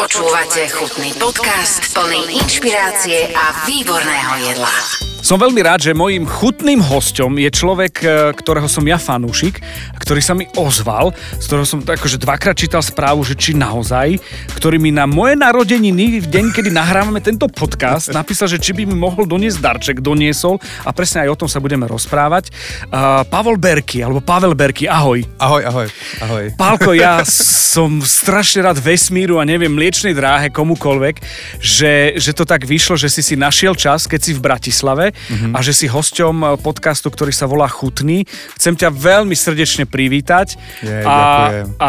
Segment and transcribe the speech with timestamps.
[0.00, 5.09] Počúvate chutný podcast plný inšpirácie a výborného jedla.
[5.30, 9.62] Som veľmi rád, že mojím chutným hosťom je človek, e, ktorého som ja fanúšik,
[10.02, 14.18] ktorý sa mi ozval, z ktorého som akože dvakrát čítal správu, že či naozaj,
[14.58, 18.90] ktorý mi na moje narodeniny, v deň, kedy nahrávame tento podcast, napísal, že či by
[18.90, 22.50] mi mohol doniesť darček, doniesol a presne aj o tom sa budeme rozprávať.
[22.90, 25.22] Uh, Pavol Berky, alebo Pavel Berky, ahoj.
[25.38, 25.86] Ahoj, ahoj,
[26.26, 26.44] ahoj.
[26.58, 27.22] Pálko, ja
[27.70, 31.22] som strašne rád vesmíru a neviem, mliečnej dráhe, komukolvek,
[31.62, 35.52] že, že to tak vyšlo, že si si našiel čas, keď si v Bratislave mm-hmm.
[35.52, 38.24] a že si hosťom eh, podcastu, ktorý sa volá Chutný.
[38.56, 40.56] Chcem ťa veľmi srdečne privítať.
[40.80, 41.66] Je, a, ďakujem.
[41.76, 41.88] a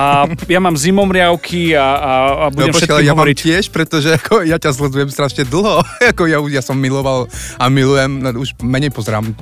[0.49, 3.37] ja mám zimomriavky a, a, a budem no, všetkým ja mám hovoriť.
[3.37, 5.83] tiež, pretože ako, ja ťa sledujem strašne dlho.
[6.11, 9.33] ako ja, ja som miloval a milujem, no, už menej pozrám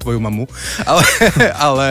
[0.00, 0.44] tvoju mamu,
[0.84, 1.02] ale,
[1.66, 1.86] ale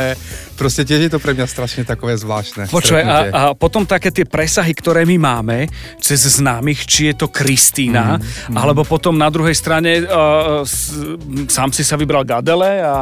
[0.56, 2.72] proste tiež je to pre mňa strašne takové zvláštne.
[2.72, 5.68] Počúvaj, a, a potom také tie presahy, ktoré my máme
[6.00, 10.96] cez známych, či je to Kristýna, mm, alebo potom na druhej strane uh, s,
[11.52, 12.98] sám si sa vybral Gadele a, a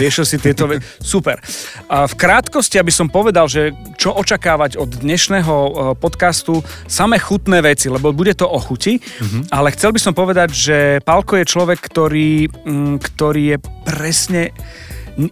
[0.00, 0.82] riešil si tieto veci.
[1.14, 1.38] Super.
[1.86, 7.60] A v krátkosti, aby som povedal, že čo očakávať od dnešného uh, podcastu, samé chutné
[7.60, 9.52] veci, lebo bude to o chuti, mm-hmm.
[9.52, 14.42] ale chcel by som povedať, že Pálko je človek, ktorý, mm, ktorý je presne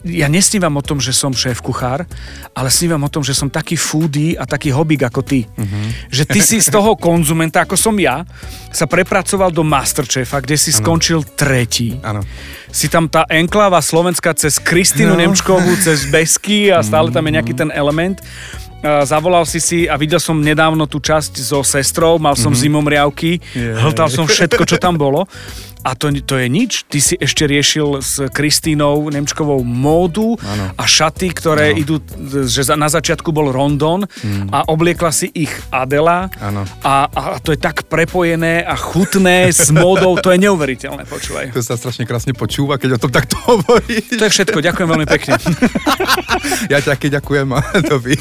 [0.07, 2.07] ja nesnívam o tom, že som šéf kuchár,
[2.55, 5.45] ale snívam o tom, že som taký foodie a taký hobík ako ty.
[5.59, 5.87] Uh-huh.
[6.07, 8.23] Že ty si z toho konzumenta, ako som ja,
[8.71, 10.79] sa prepracoval do Masterchefa, kde si ano.
[10.79, 11.99] skončil tretí.
[12.07, 12.23] Áno.
[12.71, 15.21] Si tam tá enkláva Slovenska cez Kristínu no.
[15.21, 18.23] Nemčkovú, cez Besky a stále tam je nejaký ten element.
[18.83, 22.67] Zavolal si si a videl som nedávno tú časť so sestrou, mal som mm-hmm.
[22.67, 23.79] zimomriavky, Yeah.
[23.79, 25.31] hltal som všetko, čo tam bolo.
[25.83, 26.87] A to, to je nič.
[26.87, 30.71] Ty si ešte riešil s Kristínou Nemčkovou módu Áno.
[30.79, 31.81] a šaty, ktoré Áno.
[31.83, 31.95] idú,
[32.47, 34.07] že na začiatku bol Rondon
[34.55, 36.31] a obliekla si ich Adela.
[36.87, 41.51] A, a to je tak prepojené a chutné s módou, to je neuveriteľné, počúvaj.
[41.51, 44.15] To sa strašne krásne počúva, keď o tom takto hovoríš.
[44.15, 45.35] To je všetko, ďakujem veľmi pekne.
[46.71, 48.15] Ja ťa taky ďakujem a to vy.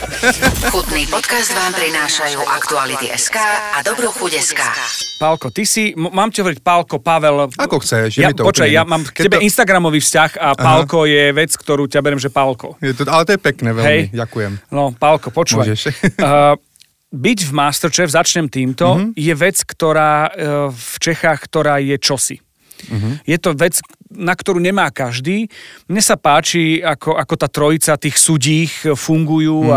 [0.71, 3.37] Chutný podcast vám prinášajú Aktuality SK
[3.75, 5.10] a Dobrú chuť SK.
[5.21, 7.45] Pálko, ty si, m- mám ti hovoriť Pálko, Pavel.
[7.51, 11.05] Ako chceš, je ja, to počkaj, ja mám k tebe to- Instagramový vzťah a Pálko
[11.05, 12.73] je vec, ktorú ťa berem, že Pálko.
[12.79, 14.01] Je to, ale to je pekné veľmi, Hej.
[14.11, 14.51] ďakujem.
[14.67, 15.69] No, Pálko, počúvaj.
[15.69, 15.93] Môžeš.
[16.17, 16.57] Uh,
[17.27, 18.97] byť v Masterchef, začnem týmto, Mhm.
[19.03, 19.11] mm-hmm.
[19.15, 20.31] je vec, ktorá uh,
[20.67, 22.41] v Čechách, ktorá je čosi.
[22.81, 22.89] Mhm.
[22.89, 23.13] Mm-hmm.
[23.23, 23.75] Je to vec,
[24.15, 25.47] na ktorú nemá každý.
[25.87, 29.75] Mne sa páči, ako, ako tá trojica tých sudích fungujú mm-hmm.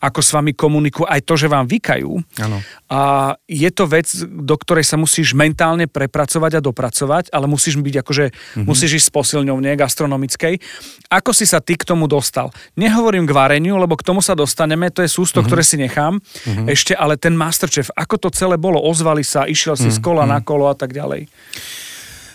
[0.00, 2.12] a ako s vami komunikujú, aj to, že vám vykajú.
[2.42, 2.58] Áno.
[2.92, 3.00] A
[3.48, 8.24] je to vec, do ktorej sa musíš mentálne prepracovať a dopracovať, ale musíš byť akože,
[8.30, 8.66] mm-hmm.
[8.68, 10.60] musíš ísť s posilňovne gastronomickej.
[11.10, 12.52] Ako si sa ty k tomu dostal?
[12.76, 15.48] Nehovorím k vareniu, lebo k tomu sa dostaneme, to je sústo, mm-hmm.
[15.48, 16.20] ktoré si nechám.
[16.20, 16.66] Mm-hmm.
[16.70, 18.78] Ešte, ale ten Masterchef, ako to celé bolo?
[18.78, 19.98] Ozvali sa, išiel si mm-hmm.
[19.98, 21.26] z kola na kolo a tak ďalej.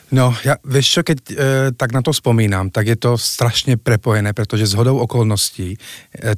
[0.08, 1.36] No, ja, vieš čo, keď e,
[1.76, 5.78] tak na to spomínam, tak je to strašne prepojené, pretože z hodou okolností, e,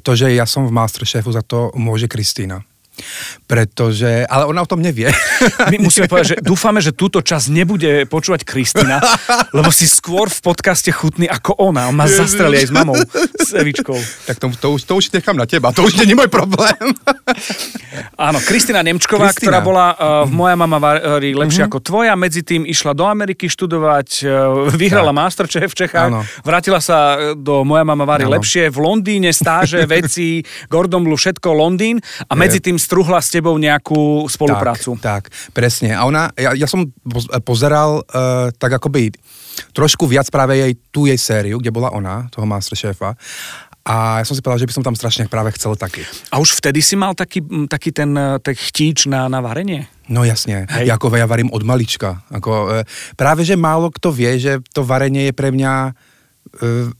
[0.02, 2.66] to, že ja som v Masterchefu, za to môže Kristýna.
[3.48, 5.10] Pretože, ale ona o tom nevie.
[5.72, 9.02] My musíme povedať, že dúfame, že túto časť nebude počúvať Kristina,
[9.56, 11.90] lebo si skôr v podcaste chutný ako ona.
[11.90, 12.96] On ma zastrelí aj s mamou,
[13.40, 13.96] s Evičkou.
[14.28, 16.94] tak to, to, už, to už nechám na teba, to už nie je môj problém.
[18.30, 19.58] Áno, Kristina Nemčková, Kristina.
[19.58, 23.48] ktorá bola uh, v Moja mama varí lepšie ako tvoja, medzi tým išla do Ameriky
[23.50, 24.30] študovať, uh,
[24.76, 25.18] vyhrala Tak.
[25.20, 26.20] Masterchef v Čechách, Áno.
[26.44, 31.98] vrátila sa do Moja mama varí lepšie, v Londýne stáže, veci, Gordon Blue, všetko Londýn
[32.28, 34.98] a medzi tým struhla s tebou nejakú spoluprácu.
[34.98, 35.94] Tak, tak, presne.
[35.94, 39.14] A ona, ja, ja som poz- pozeral uh, tak akoby
[39.70, 43.14] trošku viac práve jej, tú jej sériu, kde bola ona, toho Masterchefa.
[43.86, 46.02] A ja som si povedal, že by som tam strašne práve chcel taký.
[46.34, 49.88] A už vtedy si mal taký, taký ten, e, ten chtíč na, na varenie?
[50.10, 50.92] No jasne, Hej.
[50.92, 52.20] Ako ja varím od malička.
[52.28, 52.84] Ako, e,
[53.16, 55.96] práve, že málo kto vie, že to varenie je pre mňa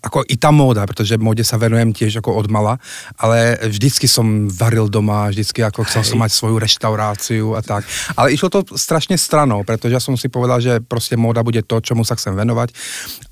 [0.01, 2.79] ako i tá móda, pretože móde sa venujem tiež ako od mala,
[3.19, 7.83] ale vždycky som varil doma, vždycky ako chcel som mať svoju reštauráciu a tak.
[8.15, 11.83] Ale išlo to strašne stranou, pretože ja som si povedal, že proste móda bude to,
[11.83, 12.71] čomu sa chcem venovať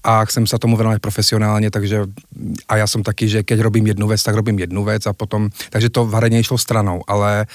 [0.03, 2.11] a chcem sa tomu venovať profesionálne, takže
[2.67, 5.55] a ja som taký, že keď robím jednu vec, tak robím jednu vec a potom,
[5.71, 7.47] takže to varenie išlo stranou, ale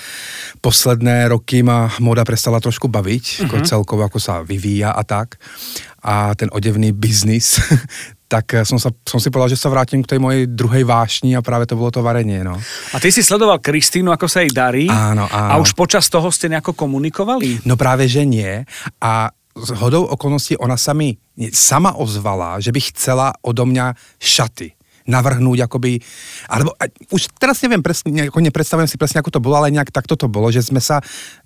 [0.63, 3.45] posledné roky ma móda prestala trošku baviť, mm-hmm.
[3.45, 5.36] ako celkovo, ako sa vyvíja a tak.
[6.04, 7.59] A ten odevný biznis,
[8.27, 11.45] tak som, sa, som si povedal, že sa vrátim k tej mojej druhej vášni a
[11.45, 12.57] práve to bolo to varenie, no.
[12.93, 14.89] A ty si sledoval Kristínu, ako sa jej darí?
[14.89, 15.49] Áno, áno.
[15.53, 17.61] A už počas toho ste nejako komunikovali?
[17.67, 18.65] No práve, že nie.
[19.03, 21.13] A z hodou okolností ona sa mi
[21.53, 24.73] sama ozvala, že by chcela odo mňa šaty
[25.03, 25.99] navrhnúť, akoby,
[26.47, 29.91] alebo a, už teraz neviem presne, ako nepredstavujem si presne, ako to bolo, ale nejak
[29.91, 31.03] takto to bolo, že sme sa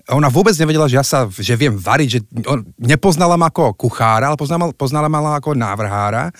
[0.07, 4.31] ona vôbec nevedela, že ja sa, že viem variť, že on, nepoznala ma ako kuchára,
[4.31, 6.31] ale poznala, poznala ma ako návrhára.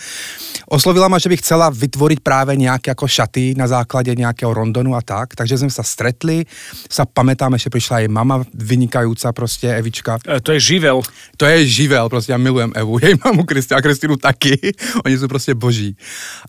[0.72, 5.04] Oslovila ma, že by chcela vytvoriť práve nejaké ako šaty na základe nejakého rondonu a
[5.04, 6.48] tak, takže sme sa stretli,
[6.88, 10.16] sa pamätám, že prišla jej mama vynikajúca proste, Evička.
[10.24, 11.04] E, to je živel.
[11.36, 14.56] To je živel, proste ja milujem Evu, jej mamu Kristina a Kristínu taky,
[15.04, 15.92] oni sú proste boží.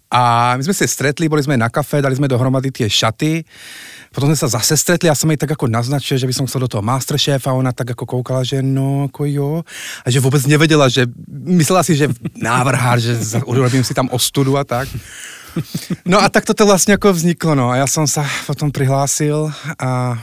[0.07, 3.43] A my sme sa stretli, boli sme na kafe, dali sme dohromady tie šaty,
[4.19, 6.67] potom sme sa zase stretli, ja som jej tak ako naznačil, že by som chcel
[6.67, 9.51] do toho Masterchefa a ona tak ako koukala, že no, ako jo.
[10.03, 13.15] A že vôbec nevedela, že myslela si, že návrhár, že
[13.47, 14.91] urobím si tam ostudu a tak.
[16.03, 17.71] No a tak toto vlastne ako vzniklo, no.
[17.71, 20.19] A ja som sa potom prihlásil a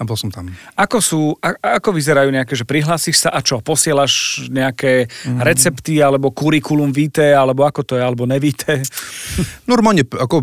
[0.00, 0.48] a bol som tam.
[0.80, 5.44] Ako sú, a, ako vyzerajú nejaké, že prihlásiš sa a čo, posielaš nejaké mm.
[5.44, 8.80] recepty alebo kurikulum vitae, alebo ako to je, alebo nevíte?
[9.72, 10.40] Normálne, ako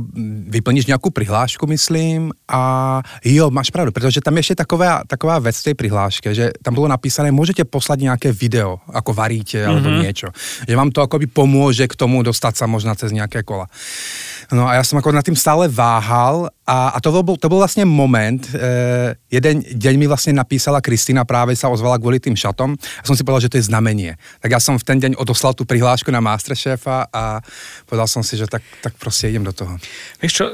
[0.54, 5.58] vyplníš nejakú prihlášku, myslím, a jo, máš pravdu, pretože tam je ešte taková, taková vec
[5.58, 10.04] v tej prihláške, že tam bolo napísané, môžete poslať nejaké video, ako varíte, alebo mm-hmm.
[10.06, 10.30] niečo.
[10.70, 13.66] Že vám to akoby pomôže k tomu dostať sa možno cez nejaké kola.
[14.52, 17.60] No a ja som ako nad tým stále váhal a, a to, bol, to bol
[17.60, 22.76] vlastne moment, e, jeden deň mi vlastne napísala Kristina, práve sa ozvala kvôli tým šatom
[22.76, 24.16] a som si povedal, že to je znamenie.
[24.40, 27.44] Tak ja som v ten deň odoslal tú prihlášku na Masterchefa a
[27.84, 29.76] povedal som si, že tak, tak proste idem do toho.
[30.24, 30.52] Vieš čo, e,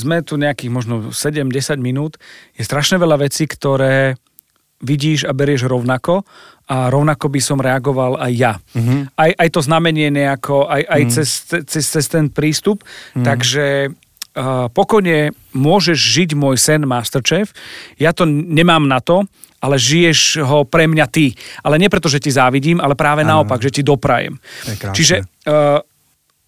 [0.00, 2.16] sme tu nejakých možno 7-10 minút,
[2.56, 4.16] je strašne veľa vecí, ktoré
[4.80, 6.24] vidíš a berieš rovnako
[6.70, 8.54] a rovnako by som reagoval aj ja.
[8.72, 9.00] Mm-hmm.
[9.18, 11.14] Aj, aj to znamenie nejako, aj, aj mm-hmm.
[11.14, 11.28] cez,
[11.66, 12.86] cez, cez ten prístup.
[12.86, 13.24] Mm-hmm.
[13.26, 17.50] Takže uh, pokojne môžeš žiť môj sen Masterchef.
[17.98, 19.26] Ja to nemám na to,
[19.60, 21.34] ale žiješ ho pre mňa ty.
[21.66, 23.42] Ale nie preto, že ti závidím, ale práve ano.
[23.42, 24.38] naopak, že ti doprajem.
[24.94, 25.82] Čiže uh,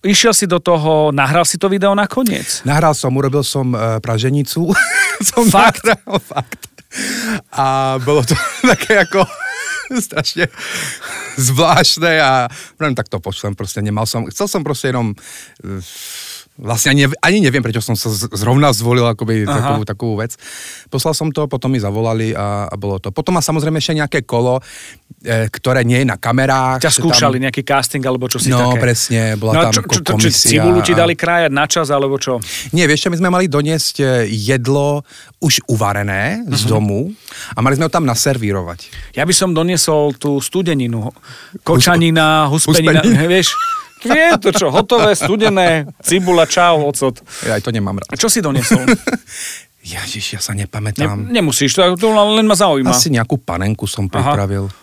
[0.02, 2.66] Išiel si do toho, nahral si to video nakoniec?
[2.66, 4.74] Nahral som, urobil som uh, praženicu.
[5.30, 5.86] som fakt?
[5.86, 6.58] Nahral, fakt.
[7.52, 8.36] A bolo to
[8.72, 9.24] také ako
[9.92, 10.48] strašne
[11.36, 12.48] zvláštne a
[12.96, 15.80] tak to pošlem, proste nemal som, chcel som proste jenom uh,
[16.60, 20.36] vlastne ani, ani neviem, prečo som sa zrovna zvolil akoby takovú, takovú vec.
[20.92, 23.08] Poslal som to, potom mi zavolali a, a bolo to.
[23.08, 24.60] Potom má samozrejme ešte nejaké kolo,
[25.24, 26.84] e, ktoré nie je na kamerách.
[26.84, 27.44] Ťa skúšali tam...
[27.48, 28.76] nejaký casting alebo čo si no, také?
[28.76, 30.28] No presne, bola no, tam čo, čo, komisia.
[30.28, 32.36] Či cibulu ti dali krájať na čas alebo čo?
[32.76, 35.08] Nie, vieš čo, my sme mali doniesť e, jedlo
[35.40, 36.52] už uvarené uh-huh.
[36.52, 36.70] z mhm.
[36.70, 37.00] domu
[37.56, 38.92] a mali sme ho tam naservírovať.
[39.16, 41.08] Ja by som doniesol tú studeninu.
[41.64, 43.24] Kočanina, huspenina, huspenina.
[43.24, 43.56] vieš?
[44.08, 47.22] Nie, to čo, hotové, studené, cibula, čau, ocot.
[47.46, 48.10] Ja aj to nemám rád.
[48.10, 48.82] A čo si doniesol?
[49.82, 51.26] Ježiš, ja sa nepamätám.
[51.26, 52.94] Ne, nemusíš, to, to len ma zaujíma.
[52.94, 54.70] Asi nejakú panenku som pripravil.
[54.70, 54.81] Aha.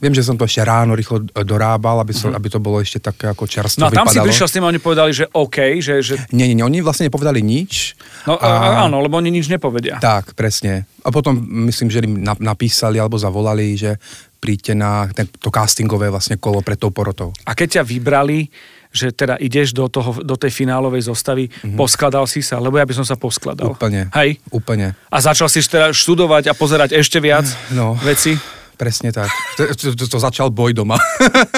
[0.00, 2.40] Viem, že som to ešte ráno rýchlo dorábal, aby, som, uh-huh.
[2.40, 4.24] aby to bolo ešte také ako čerstvo No a tam vypadalo.
[4.24, 6.00] si prišiel s tým a oni povedali, že OK, že...
[6.00, 6.14] že...
[6.32, 8.00] Nie, nie, nie, oni vlastne nepovedali nič.
[8.24, 8.88] No a...
[8.88, 10.00] áno, lebo oni nič nepovedia.
[10.00, 10.88] Tak, presne.
[11.04, 11.36] A potom
[11.68, 14.00] myslím, že im napísali alebo zavolali, že
[14.40, 17.36] príďte na ten, to castingové vlastne kolo pred tou porotou.
[17.44, 18.48] A keď ťa vybrali,
[18.90, 21.78] že teda ideš do, toho, do tej finálovej zostavy, mm-hmm.
[21.78, 23.76] poskladal si sa, lebo ja by som sa poskladal.
[23.76, 24.10] Úplne.
[24.16, 24.42] Hej?
[24.50, 24.98] Úplne.
[25.12, 28.34] A začal si teda študovať a pozerať ešte viac no, veci?
[28.80, 29.28] Presne tak.
[29.60, 30.96] To, to, to, začal boj doma.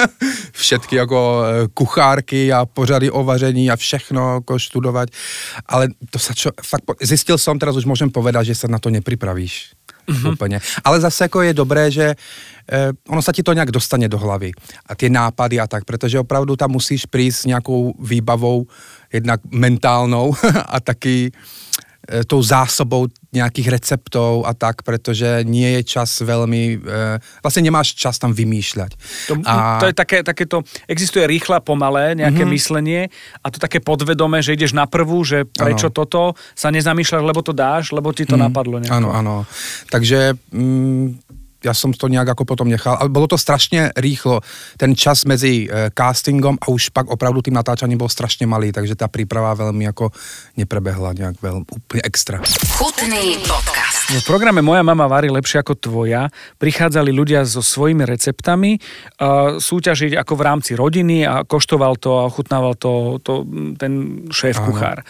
[0.63, 5.07] Všetky ako e, kuchárky a pořady o vaření a všechno ako študovať.
[5.71, 8.91] Ale to sa čo, fakt, zistil som, teraz už môžem povedať, že sa na to
[8.91, 9.71] nepripravíš
[10.07, 10.33] mm-hmm.
[10.35, 10.57] úplne.
[10.83, 14.51] Ale zase ako je dobré, že eh, ono sa ti to nejak dostane do hlavy.
[14.87, 18.67] A tie nápady a tak, pretože opravdu tam musíš prísť s nejakou výbavou,
[19.07, 20.35] jednak mentálnou
[20.75, 21.31] a taky
[22.27, 28.21] tou zásobou nejakých receptov a tak, pretože nie je čas veľmi, e, vlastne nemáš čas
[28.21, 28.91] tam vymýšľať.
[29.31, 29.81] To, a...
[29.81, 32.55] to je také, takéto, existuje rýchle, pomalé nejaké mm-hmm.
[32.59, 33.01] myslenie
[33.41, 35.95] a to také podvedome, že ideš na prvú, že prečo ano.
[35.95, 36.21] toto
[36.53, 38.83] sa nezamýšľaš, lebo to dáš, lebo ti to mm, napadlo.
[38.91, 39.49] Áno, áno.
[39.89, 41.32] Takže mm,
[41.63, 42.99] ja som to nejak ako potom nechal.
[42.99, 44.43] Ale bolo to strašne rýchlo.
[44.75, 48.99] Ten čas medzi e, castingom a už pak opravdu tým natáčaním bol strašne malý, takže
[48.99, 50.11] tá príprava veľmi ako
[50.59, 52.43] neprebehla nejak veľmi úplne extra.
[52.77, 53.82] Chutný podcast.
[54.13, 56.29] V programe Moja mama varí lepšie ako tvoja
[56.61, 58.77] prichádzali ľudia so svojimi receptami
[59.57, 63.41] súťažiť ako v rámci rodiny a koštoval to a ochutnával to, to
[63.81, 65.01] ten šéf kuchár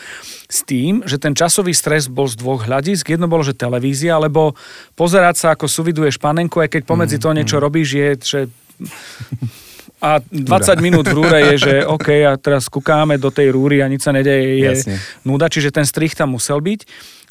[0.48, 3.12] s tým, že ten časový stres bol z dvoch hľadisk.
[3.12, 4.56] Jedno bolo, že televízia, alebo
[4.96, 7.64] pozerať sa, ako suviduješ panenku, aj keď pomedzi mm, to niečo mm.
[7.64, 8.40] robíš, je, že...
[10.04, 10.84] A 20 Ura.
[10.84, 14.12] minút v rúre je, že OK, a teraz kúkáme do tej rúry a nič sa
[14.12, 14.96] nedeje, je Jasne.
[15.24, 16.84] núda, čiže ten strich tam musel byť.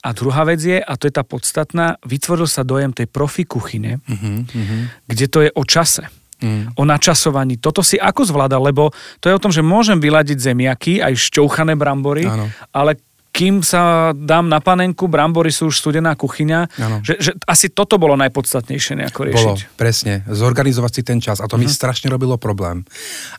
[0.02, 4.02] A druhá vec je, a to je tá podstatná, vytvoril sa dojem tej profi kuchyne,
[4.02, 5.06] mm-hmm.
[5.06, 6.06] kde to je o čase.
[6.42, 6.74] Mm.
[6.74, 7.62] o načasovaní.
[7.62, 8.90] Toto si ako zvláda, lebo
[9.22, 12.50] to je o tom, že môžem vyladiť zemiaky, aj šťouchané brambory, Áno.
[12.74, 12.98] ale
[13.32, 16.68] kým sa dám na panenku, brambory sú už studená kuchyňa,
[17.00, 19.58] že, že asi toto bolo najpodstatnejšie nejako riešiť.
[19.64, 20.20] Bolo, presne.
[20.28, 21.64] Zorganizovať si ten čas a to uh-huh.
[21.64, 22.84] mi strašne robilo problém.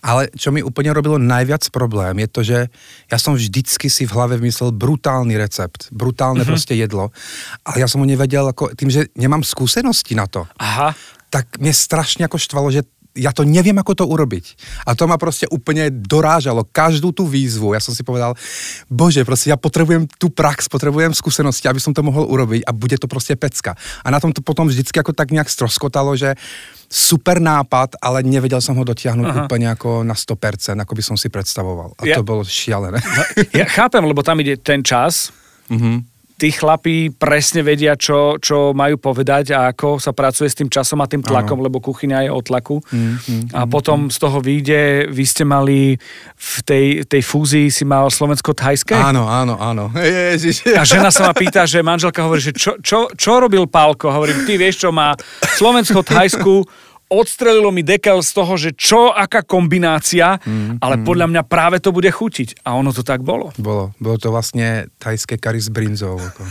[0.01, 2.59] Ale čo mi úplne robilo najviac problém je to, že
[3.05, 6.49] ja som vždycky si v hlave vymyslel brutálny recept, brutálne uh-huh.
[6.49, 7.13] proste jedlo.
[7.61, 10.97] Ale ja som ho nevedel, ako, tým, že nemám skúsenosti na to, Aha,
[11.29, 12.81] tak mne strašne ako štvalo, že
[13.13, 14.45] ja to neviem, ako to urobiť.
[14.83, 16.65] A to ma proste úplne dorážalo.
[16.65, 17.71] Každú tú výzvu.
[17.71, 18.33] Ja som si povedal,
[18.87, 22.97] bože, proste ja potrebujem tú prax, potrebujem skúsenosti, aby som to mohol urobiť a bude
[22.97, 23.77] to proste pecka.
[24.01, 26.33] A na tom to potom vždycky ako tak nejak stroskotalo, že
[26.85, 29.39] super nápad, ale nevedel som ho dotiahnuť Aha.
[29.45, 31.93] úplne ako na 100%, ako by som si predstavoval.
[31.97, 32.97] A Ja- to bolo šialené.
[33.51, 35.29] ja chápem, lebo tam ide ten čas,
[35.69, 36.12] Mhm.
[36.43, 40.99] Tí chlapí presne vedia, čo, čo majú povedať a ako sa pracuje s tým časom
[40.99, 42.83] a tým tlakom, lebo kuchyňa je o tlaku.
[42.91, 45.95] Mm, a potom z toho vyjde, vy ste mali
[46.35, 48.91] v tej, tej fúzii si mal slovensko-thajské.
[48.91, 49.87] Áno, áno, áno.
[50.35, 50.67] Ježiš.
[50.75, 54.11] A žena sa ma pýta, že manželka hovorí, že čo, čo, čo robil Pálko?
[54.11, 55.15] Hovorím, ty vieš, čo má
[55.55, 56.67] Slovensko-Thajsku,
[57.13, 61.93] odstrelilo mi dekel z toho, že čo, aká kombinácia, Mm, ale podľa mňa práve to
[61.93, 62.65] bude chutiť.
[62.67, 63.53] A ono to tak bolo.
[63.59, 63.95] Bolo.
[63.99, 66.19] Bolo to vlastne thajské kari s brinzou.
[66.19, 66.41] Ako.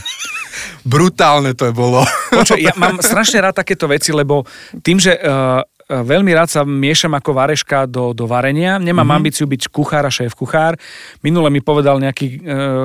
[0.92, 2.04] Brutálne to bolo.
[2.33, 4.45] Počuj, ja mám strašne rád takéto veci, lebo
[4.81, 8.81] tým, že uh, veľmi rád sa miešam ako vareška do, do varenia.
[8.81, 9.19] Nemám mm-hmm.
[9.19, 10.76] ambíciu byť kuchár a šéf-kuchár.
[11.21, 12.40] Minule mi povedal nejaký uh,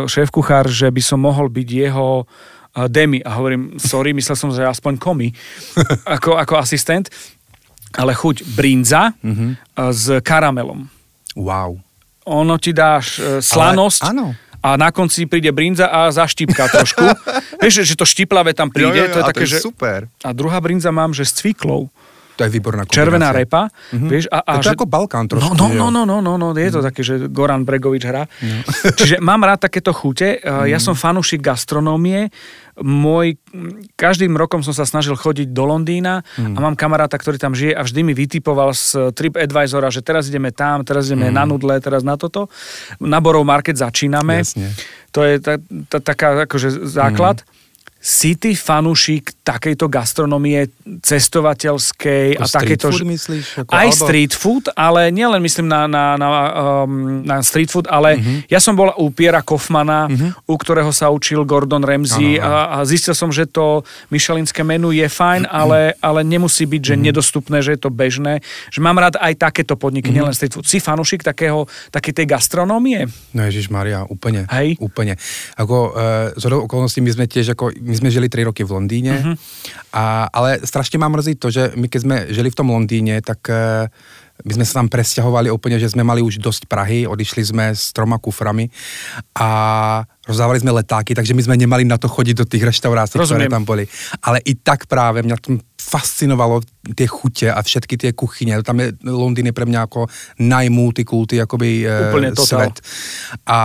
[0.06, 3.24] šéf-kuchár, že by som mohol byť jeho uh, demi.
[3.24, 5.32] A hovorím, sorry, myslel som, že aspoň komi
[6.16, 7.08] ako, ako asistent.
[7.94, 9.28] Ale chuť brinza Mhm.
[9.28, 9.52] mm-hmm.
[9.90, 10.90] s karamelom.
[11.34, 11.80] Wow.
[12.28, 14.02] Ono ti dáš uh, slanosť.
[14.04, 14.28] Ale, áno.
[14.58, 17.06] A na konci príde brinza a zaštípka trošku.
[17.64, 19.08] Vieš, že- to štiplavé tam príde.
[19.08, 19.60] to je a také, to je že...
[19.64, 20.10] super.
[20.26, 21.88] A druhá brinza mám, že s cviklou.
[22.38, 23.02] To je výborná kombinácia.
[23.02, 24.10] Červená repa, mm-hmm.
[24.10, 26.34] vieš, a, a To je ako Balkán trošku, No, no, že no, no, no, no,
[26.38, 28.30] no, je to také, že Goran Bregovič hrá.
[29.00, 30.38] Čiže mám rád takéto chute.
[30.38, 30.70] Mm.
[30.70, 32.30] Ja som fanúšik gastronómie.
[32.78, 33.42] Môj,
[33.98, 37.82] každým rokom som sa snažil chodiť do Londýna a mám kamaráta, ktorý tam žije a
[37.82, 42.22] vždy mi vytipoval z TripAdvisora, že teraz ideme tam, teraz ideme na nudle, teraz na
[42.22, 42.54] toto.
[43.02, 44.46] Na Borov Market začíname.
[44.46, 44.78] Jasne.
[45.10, 45.58] To je ta,
[45.90, 47.42] ta, taká akože základ.
[48.08, 50.72] Si ty fanúšik takejto gastronomie
[51.04, 52.88] cestovateľskej To a takéto...
[52.88, 53.46] food myslíš?
[53.60, 56.28] Ako, aj alebo- street food, ale nielen myslím na, na, na,
[56.84, 58.22] um, na street food, ale Mhm.
[58.22, 58.40] uh-huh.
[58.48, 60.32] ja som bol u Piera Kaufmana, uh-huh.
[60.42, 65.04] u ktorého sa učil Gordon Ramsay a, a zistil som, že to myšelinské menu je
[65.06, 65.52] fajn, Mhm.
[65.52, 68.40] ale, ale nemusí byť, že nedostupné, že je to bežné.
[68.70, 70.16] Že mám rád aj takéto podniky, Mhm.
[70.16, 70.64] nielen street food.
[70.66, 73.04] Si fanúšik takého, takej tej gastronómie?
[73.32, 74.48] No Ježiš Maria, úplne.
[74.48, 74.80] Hej.
[74.80, 75.20] Úplne.
[75.56, 76.00] Ako, uh,
[76.34, 79.34] z okolností my sme tiež, ako, my sme žili 3 roky v Londýne, Mhm.
[79.92, 83.42] a, ale strašne ma mrzí to, že my keď sme žili v tom Londýne, tak
[83.46, 83.90] uh,
[84.40, 87.90] my sme sa tam presťahovali úplne, že sme mali už dosť Prahy, odišli sme s
[87.90, 88.70] troma kuframi
[89.34, 89.50] a
[90.24, 93.50] rozdávali sme letáky, takže my sme nemali na to chodiť do tých reštaurácií, ktoré Rozumiem.
[93.52, 93.90] tam boli.
[94.20, 96.62] Ale i tak práve mňa tam fascinovalo
[96.94, 98.62] tie chute a všetky tie kuchyne.
[98.62, 100.06] Tam je, Londýn je pre mňa ako
[100.38, 102.70] najmultikulty akoby e, Úplne totál.
[102.70, 102.76] svet.
[103.44, 103.60] A,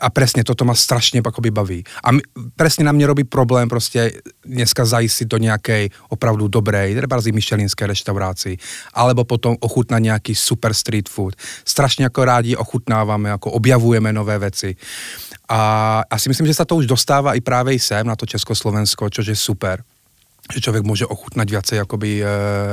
[0.00, 1.80] a presne toto ma strašne akoby baví.
[2.00, 2.24] A mi,
[2.56, 7.30] presne na mne robí problém proste dneska zajsť si do nejakej opravdu dobrej, treba z
[7.30, 8.56] myšelinskej reštaurácii,
[8.96, 11.36] alebo potom ochutnať nejaký super street food.
[11.62, 14.72] Strašne ako rádi ochutnávame, ako objavujeme nové veci.
[15.52, 18.24] A, a si myslím, že sa to už dostáva i práve i sem na to
[18.24, 19.84] Československo, čo je super
[20.48, 22.24] že človek môže ochutnať viacej akoby e,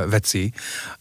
[0.09, 0.49] vecí.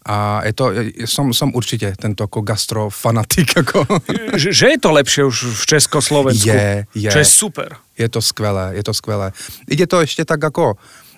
[0.04, 3.48] A je to, je, som, som určite tento ako gastrofanatik.
[3.64, 3.88] Ako.
[4.36, 6.52] že, že je to lepšie už v Československu.
[6.52, 7.10] Je, je.
[7.10, 7.80] Čo je super.
[7.96, 9.32] Je to skvelé, je to skvelé.
[9.64, 10.76] Ide to ešte tak ako...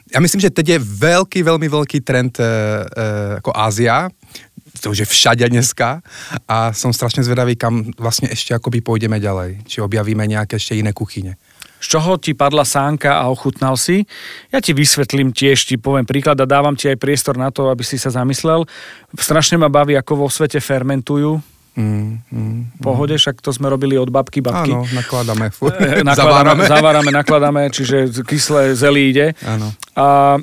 [0.09, 2.49] Ja myslím, že teď je veľký, veľmi veľký trend e, e,
[3.45, 4.09] ako Ázia,
[4.79, 6.01] to už je všade dneska
[6.47, 9.67] a som strašne zvedavý, kam vlastne ešte akoby pôjdeme ďalej.
[9.67, 11.35] Či objavíme nejaké ešte iné kuchyne.
[11.79, 14.05] Z čoho ti padla sánka a ochutnal si.
[14.51, 17.87] Ja ti vysvetlím tiež, ti poviem príklad a dávam ti aj priestor na to, aby
[17.87, 18.67] si sa zamyslel.
[19.15, 21.39] Strašne ma baví, ako vo svete fermentujú.
[21.79, 22.83] Mm, mm.
[22.83, 24.75] Pohode, však to sme robili od babky, babky.
[24.75, 25.55] Áno, nakladáme.
[25.79, 26.03] Eh, zavárame.
[26.03, 29.39] Nakladáme, zavárame, nakladáme, čiže kyslé zelí ide.
[29.47, 29.71] Áno.
[29.95, 30.37] A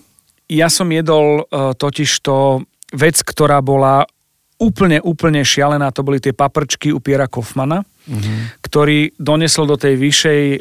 [0.48, 2.64] ja som jedol uh, totiž to
[2.96, 4.08] vec, ktorá bola
[4.56, 8.62] úplne, úplne šialená, to boli tie paprčky u Piera Kaufmana, Mhm.
[8.62, 10.58] ktorý donesol do tej vyššej uh,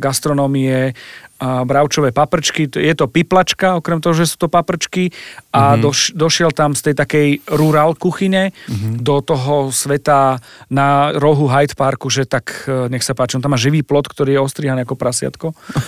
[0.00, 0.96] gastronómie
[1.40, 2.66] uh, bravčové paprčky.
[2.68, 5.10] Je to piplačka, okrem toho, že sú to paprčky
[5.50, 5.80] a Mhm.
[5.80, 9.00] doš, došiel tam z tej takej rural kuchyne Mhm.
[9.00, 13.50] do toho sveta na rohu Hyde Parku, že tak uh, nech sa páči, on tam
[13.50, 15.46] má živý plot, ktorý je ostrihaný ako prasiatko.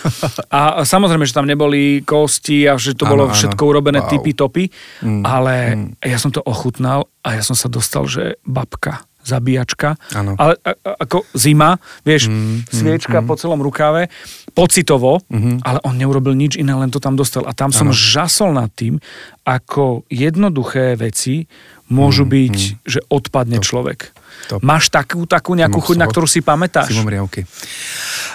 [0.50, 3.34] A samozrejme, že tam neboli kosti a že to Áno, bolo áno.
[3.34, 4.10] všetko urobené Wow.
[4.10, 4.64] typy topy,
[5.00, 5.54] Mm, ale
[6.00, 9.04] ja som to ochutnal a ja som sa dostal, že babka.
[9.24, 10.34] Zabíjačka, Áno.
[10.40, 14.08] ale a, a, ako zima, vieš, mm, sviečka mm, po celom rukáve,
[14.56, 15.62] pocitovo, mm-hmm.
[15.62, 17.44] ale on neurobil nič iné, len to tam dostal.
[17.46, 17.96] A tam som Áno.
[17.96, 18.98] žasol nad tým,
[19.44, 21.46] ako jednoduché veci
[21.90, 22.76] môžu mm, byť, mm.
[22.86, 23.66] že odpadne Top.
[23.66, 24.00] človek.
[24.48, 24.60] Top.
[24.64, 26.90] Máš takú, takú nejakú Mám chuť, na ktorú si pamätáš?
[26.90, 27.44] Simom Riavky.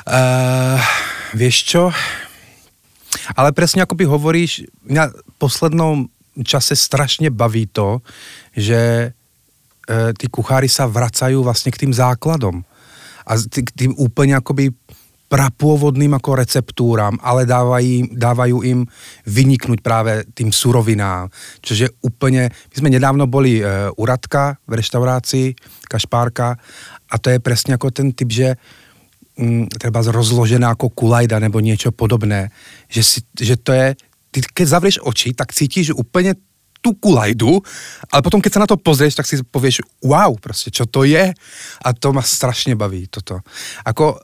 [0.06, 0.78] Uh,
[1.34, 1.84] vieš čo?
[3.34, 6.12] Ale presne ako by hovoríš, mňa poslednom
[6.44, 8.04] čase strašne baví to,
[8.54, 9.12] že
[10.18, 12.66] tí kuchári sa vracajú vlastne k tým základom.
[13.26, 14.70] A k tým úplne akoby
[15.26, 18.86] prapôvodným ako receptúram, ale dávajú, dávajú im
[19.26, 21.34] vyniknúť práve tým surovinám.
[21.66, 25.48] Čiže úplne, my sme nedávno boli e, u Radka v reštaurácii,
[25.90, 26.62] Kašpárka,
[27.10, 28.54] a to je presne ako ten typ, že
[29.42, 32.54] mm, treba rozložená ako kulajda nebo niečo podobné.
[32.86, 33.98] Že, si, že to je,
[34.30, 36.38] ty keď zavrieš oči, tak cítiš úplne
[36.86, 37.58] tú kulajdu,
[38.14, 41.34] ale potom keď sa na to pozrieš, tak si povieš, wow, proste, čo to je?
[41.82, 43.42] A to ma strašne baví, toto.
[43.82, 44.22] Ako,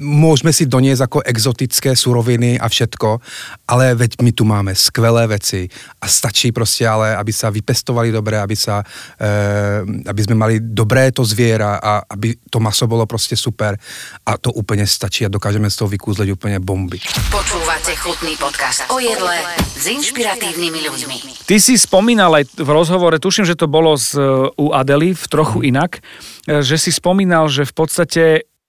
[0.00, 3.20] môžeme si doniesť ako exotické suroviny a všetko,
[3.68, 5.68] ale veď my tu máme skvelé veci
[6.00, 8.80] a stačí proste ale, aby sa vypestovali dobre, aby sa,
[9.20, 13.76] e, aby sme mali dobré to zviera a aby to maso bolo proste super
[14.24, 17.02] a to úplne stačí a dokážeme z toho vykúzleť úplne bomby.
[17.28, 19.36] Počúvate chutný podcast o jedle
[19.76, 21.16] s inšpiratívnymi ľuďmi.
[21.44, 25.24] Ty si spomínal aj v rozhovore, tuším, že to bolo z, uh, u Adely v
[25.26, 25.98] trochu inak,
[26.46, 28.22] e, že si spomínal, že v podstate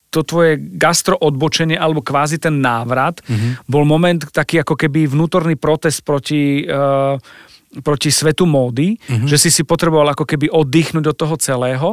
[0.10, 3.70] to tvoje gastro odbočenie alebo kvázi ten návrat mm-hmm.
[3.70, 7.22] bol moment taký ako keby vnútorný protest proti, uh,
[7.86, 9.30] proti svetu módy, mm-hmm.
[9.30, 11.88] že si si potreboval ako keby oddychnúť od toho celého.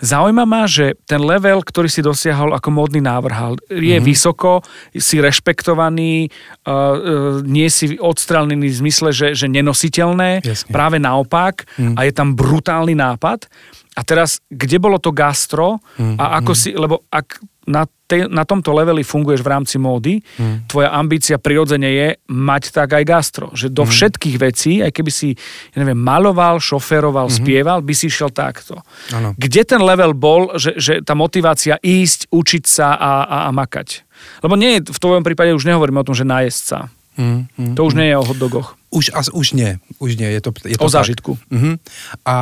[0.00, 4.06] Zaujíma ma, že ten level, ktorý si dosiahol ako módny návrhal, je mm-hmm.
[4.06, 6.30] vysoko, si rešpektovaný,
[6.66, 10.70] uh, nie si odstrelený v zmysle, že, že nenositeľné, Jasne.
[10.72, 11.96] práve naopak Mm.
[11.96, 13.48] a je tam brutálny nápad.
[13.92, 18.42] A teraz, kde bolo to gastro Mm, a ako si, lebo ak na, te, na
[18.42, 20.66] tomto leveli funguješ v rámci módy, Mm.
[20.66, 23.46] tvoja ambícia prirodzene je mať tak aj gastro.
[23.54, 23.74] Že Mm.
[23.74, 25.28] do všetkých vecí, aj keby si,
[25.70, 28.82] ja neviem, maloval, šoféroval, spieval, by si šiel takto.
[29.10, 29.38] Áno.
[29.38, 34.02] Kde ten level bol, že, že tá motivácia ísť, učiť sa a, a, a makať?
[34.42, 36.90] Lebo nie v tvojom prípade už nehovoríme o tom, že nájsť sa.
[37.14, 37.74] Mm, mm.
[37.76, 38.74] To už nie je o hotdogoch.
[38.92, 40.96] Už, as, už nie, už nie, je to, je O to tak.
[41.04, 41.36] zážitku.
[41.48, 41.80] Mhm.
[42.24, 42.36] A,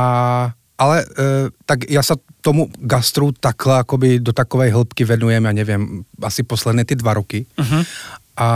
[0.81, 1.05] ale e,
[1.69, 6.89] tak ja sa tomu gastru takhle akoby do takovej hĺbky venujem, ja neviem, asi posledné
[6.89, 7.45] ty dva roky.
[7.53, 7.85] Mhm.
[8.41, 8.49] A,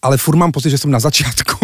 [0.00, 1.60] ale furt mám pocit, že som na začiatku.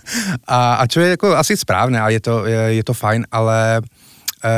[0.54, 3.80] a, a čo je ako asi správne a je to, je, je to fajn, ale
[4.44, 4.52] e,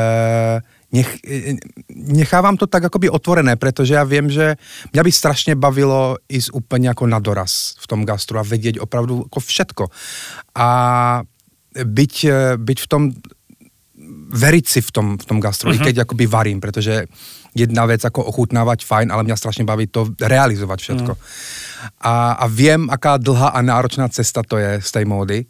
[0.91, 1.55] nech, e,
[1.87, 4.59] nechávam to tak akoby otvorené, pretože ja viem, že
[4.91, 9.31] mňa by strašne bavilo ísť úplne ako na doraz v tom gastru a vedieť opravdu
[9.31, 9.83] ako všetko.
[10.59, 10.67] A
[11.77, 13.03] byť, e, byť v tom
[14.27, 15.79] veriť si v tom, v tom gastro, uh-huh.
[15.79, 17.07] keď akoby varím, pretože
[17.55, 21.11] jedna vec ako ochutnávať fajn, ale mňa strašne baví to realizovať všetko.
[21.15, 22.05] Uh-huh.
[22.05, 25.47] A, a viem, aká dlhá a náročná cesta to je z tej módy.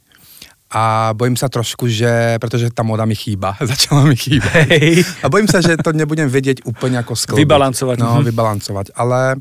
[0.67, 4.67] A bojím sa trošku, že, pretože tá móda mi chýba, začala mi chýbať.
[4.67, 5.07] Hej.
[5.23, 7.43] A bojím sa, že to nebudem vedieť úplne ako sklbiť.
[7.47, 8.27] Vybalancovať, No, mhm.
[8.27, 9.39] vybalancovať, ale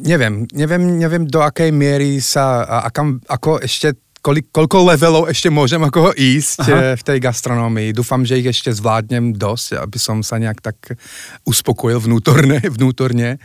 [0.00, 5.30] neviem, neviem, neviem do akej miery sa, a, a kam, ako ešte, kolik, koľko levelov
[5.30, 6.74] ešte môžem ako ísť Aha.
[6.74, 7.94] eh, v tej gastronómii.
[7.94, 10.98] Dúfam, že ich ešte zvládnem dosť, aby som sa nejak tak
[11.46, 13.38] uspokojil vnútorne, vnútorne.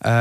[0.00, 0.14] E,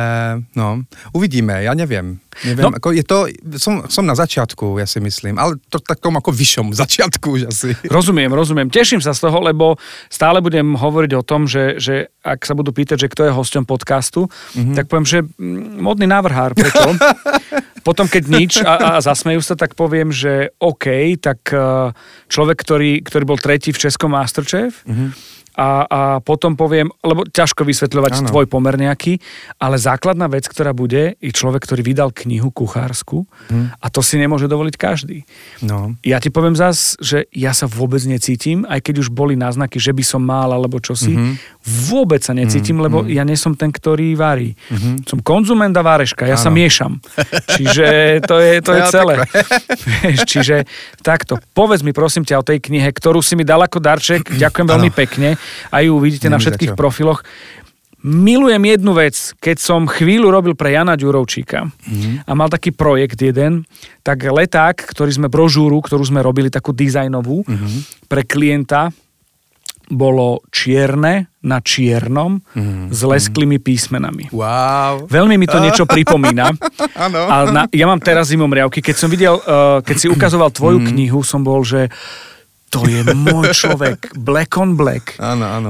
[0.59, 0.83] no,
[1.15, 2.19] uvidíme, ja neviem.
[2.47, 2.69] Neviem, No.
[2.71, 3.17] ako je to,
[3.57, 7.75] som, som na začiatku, ja si myslím, ale to takom ako vyššom začiatku už asi.
[7.87, 8.69] Rozumiem, rozumiem.
[8.71, 9.75] Teším sa z toho, lebo
[10.07, 13.65] stále budem hovoriť o tom, že, že ak sa budú pýtať, že kto je hosťom
[13.65, 14.75] podcastu, mm-hmm.
[14.77, 16.95] tak poviem, že mm, modný návrhár, prečo?
[17.87, 21.89] Potom, keď nič a, a zasmejú sa, tak poviem, že OK, tak eh,
[22.29, 25.09] človek, ktorý, ktorý bol tretí v Českom Masterchef, mm-hmm.
[25.51, 28.27] A, a potom poviem, lebo ťažko vysvetľovať Áno.
[28.31, 29.19] tvoj pomer nejaký,
[29.57, 33.65] ale základná vec, ktorá bude, je človek, ktorý vydal knihu kuchársku Mhm.
[33.77, 35.27] a to si nemôže dovoliť každý.
[35.59, 35.95] No.
[36.01, 39.91] Ja ti poviem zas, že ja sa vôbec necítim, aj keď už boli náznaky, že
[39.91, 41.19] by som mal alebo čosi, Mhm.
[41.19, 41.60] mm-hmm.
[41.61, 42.85] Vôbec sa necítim, mm-hmm.
[42.89, 44.57] lebo ja nie som ten, ktorý varí.
[44.67, 45.05] Mm-hmm.
[45.05, 46.57] Som konzument a váreška, ja sa Áno.
[46.57, 46.97] miešam.
[47.47, 47.85] Čiže
[48.25, 49.15] to je, to je Ja, celé.
[50.25, 50.65] Čiže
[50.99, 54.67] takto, povedz mi prosím ťa o tej knihe, ktorú si mi dal ako darček, ďakujem
[54.67, 54.97] veľmi Áno.
[54.97, 55.29] pekne,
[55.69, 57.21] aj ju uvidíte na všetkých profiloch.
[58.01, 62.25] Milujem jednu vec, keď som chvíľu robil pre Jana Ďurovčíka Mhm.
[62.25, 63.69] a mal taký projekt jeden,
[64.01, 68.09] tak leták, ktorý sme, brožúru, ktorú sme robili, takú dizajnovú, Mhm.
[68.09, 68.89] pre klienta,
[69.91, 72.89] bolo čierne na čiernom Mhm.
[72.89, 74.31] s lesklými písmenami.
[74.31, 75.05] Wow.
[75.05, 76.55] Veľmi mi to niečo pripomína.
[77.05, 77.19] Áno.
[77.27, 78.79] A na, ja mám teraz zimom riavky.
[78.79, 81.91] Keď som videl, uh, keď si ukazoval tvoju knihu, som bol, že
[82.71, 85.19] to je môj človek, black on black.
[85.19, 85.69] Áno, áno.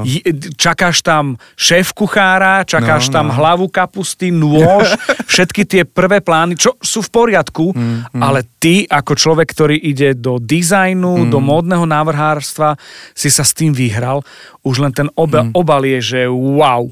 [0.54, 3.36] Čakáš tam šéf kuchára, čakáš No, tam no.
[3.36, 4.86] hlavu kapusty, nôž,
[5.34, 10.14] všetky tie prvé plány, čo sú v poriadku, Mm, ale ty ako človek, ktorý ide
[10.14, 11.30] do dizajnu, Mm.
[11.30, 12.78] do módneho návrhárstva,
[13.12, 14.22] si sa s tým vyhral.
[14.62, 15.52] Už len ten oba, Mm.
[15.52, 16.86] obal je, že wow.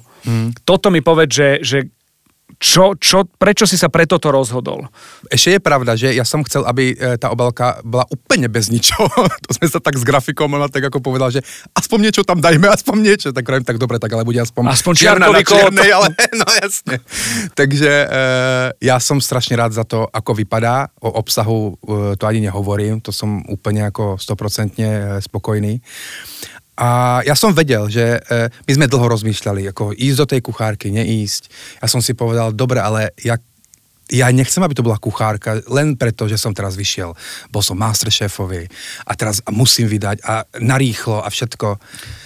[0.64, 1.78] Toto mi povedz, že, že
[2.58, 4.90] čo, čo, prečo si sa pre toto rozhodol?
[5.30, 9.06] Ešte je pravda, že ja som chcel, aby e, tá obalka bola úplne bez ničoho.
[9.46, 11.46] to sme sa tak s grafikom, ona tak ako povedal, že
[11.78, 13.28] aspoň niečo tam dajme, aspoň niečo.
[13.30, 16.08] Tak hovorím, tak dobre, tak ale bude aspoň, Aspoň čierna na čiernej, ale
[16.42, 16.96] no jasne.
[17.54, 18.08] Takže e,
[18.82, 20.90] ja som strašne rád za to, ako vypadá.
[21.06, 24.84] O obsahu e, to ani nehovorím, to som úplne ako 100% e,
[25.22, 25.78] spokojný.
[26.80, 30.88] A ja som vedel, že e, my sme dlho rozmýšľali, ako ísť do tej kuchárky,
[30.96, 31.52] neísť.
[31.84, 33.36] Ja som si povedal, dobre, ale ja,
[34.08, 37.20] ja nechcem, aby to bola kuchárka, len preto, že som teraz vyšiel.
[37.52, 38.72] Bol som masterchefový
[39.04, 41.68] a teraz musím vydať a narýchlo a všetko.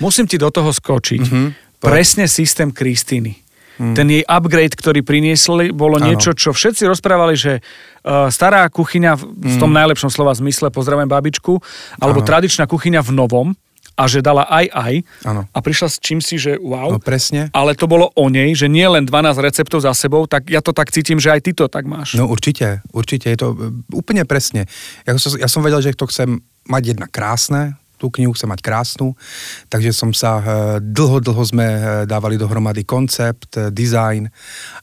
[0.06, 1.24] Musím ti do toho skočiť.
[1.26, 1.46] Mhm,
[1.82, 1.89] poď.
[1.89, 3.42] Presne systém Kristýny.
[3.74, 6.13] Ten jej upgrade, ktorý priniesli, bolo Áno.
[6.13, 11.10] niečo, čo všetci rozprávali, že uh, stará kuchyňa v, v tom najlepšom slova zmysle, pozdravujem
[11.10, 11.58] babičku,
[11.98, 12.28] alebo Áno.
[12.30, 13.48] tradičná kuchyňa v novom
[13.94, 14.94] a že dala aj aj
[15.26, 15.42] Áno.
[15.50, 16.98] a prišla s čím si, že wow.
[16.98, 17.54] No presne.
[17.54, 20.74] Ale to bolo o nej, že nie len 12 receptov za sebou, tak ja to
[20.74, 22.18] tak cítim, že aj ty to tak máš.
[22.18, 23.58] No určite, určite, je to e,
[23.94, 24.66] úplne presne.
[25.06, 28.60] Ja som, ja som vedel, že to chcem mať jedna krásne, tú knihu chcem mať
[28.60, 29.16] krásnu,
[29.70, 30.44] takže som sa e,
[30.82, 31.80] dlho, dlho sme e,
[32.10, 34.28] dávali dohromady koncept, design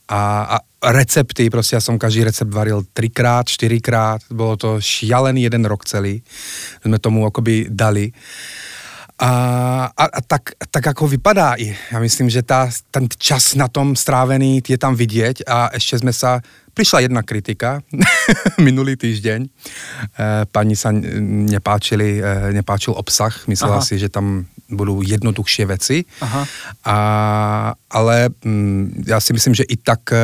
[0.08, 5.68] a, a recepty, proste ja som každý recept varil trikrát, štyrikrát, bolo to šialený jeden
[5.68, 6.24] rok celý,
[6.80, 8.08] sme tomu akoby dali.
[9.20, 9.30] A,
[9.92, 11.76] a, a tak, tak ako vypadá i.
[11.92, 16.12] Ja myslím, že tá, ten čas na tom strávený je tam vidieť a ešte sme
[16.16, 16.40] sa...
[16.70, 17.82] Prišla jedna kritika
[18.62, 19.40] minulý týždeň.
[19.42, 19.48] E,
[20.48, 23.34] pani sa nepáčili, e, nepáčil obsah.
[23.50, 23.84] Myslela Aha.
[23.84, 26.06] si, že tam budú jednoduchšie veci.
[26.22, 26.42] Aha.
[26.86, 26.96] A,
[27.90, 30.22] ale mm, ja si myslím, že i tak e,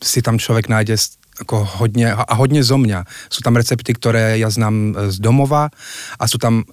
[0.00, 0.96] si tam človek nájde
[1.40, 3.04] ako hodně, a hodně zo mňa.
[3.32, 5.72] Sú tam recepty, ktoré ja znám z domova
[6.20, 6.68] a sú tam,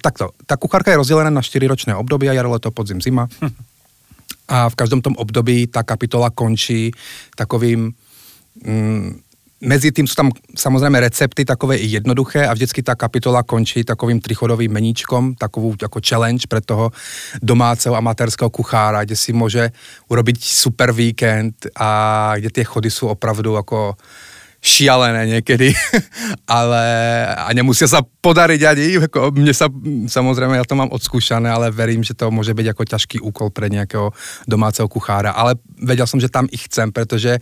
[0.00, 3.28] takto, tá kuchárka je rozdelená na 4 ročné obdobia, jaro, leto, podzim, zima.
[4.44, 6.92] A v každom tom období tá kapitola končí
[7.32, 7.96] takovým
[8.60, 9.24] mm,
[9.64, 14.20] Mezi tým sú tam samozrejme recepty takové i jednoduché a vždycky tá kapitola končí takovým
[14.20, 16.92] trichodovým meníčkom, takovou jako challenge pre toho
[17.40, 19.72] domáceho amatérského kuchára, kde si môže
[20.12, 23.96] urobiť super víkend a kde tie chody sú opravdu ako
[24.64, 25.76] šialené niekedy,
[26.48, 26.82] ale
[27.36, 29.68] a nemusia sa podariť ani, ako mne sa,
[30.08, 33.68] samozrejme, ja to mám odskúšané, ale verím, že to môže byť ako ťažký úkol pre
[33.68, 34.08] nejakého
[34.48, 37.36] domáceho kuchára, ale vedel som, že tam ich chcem, pretože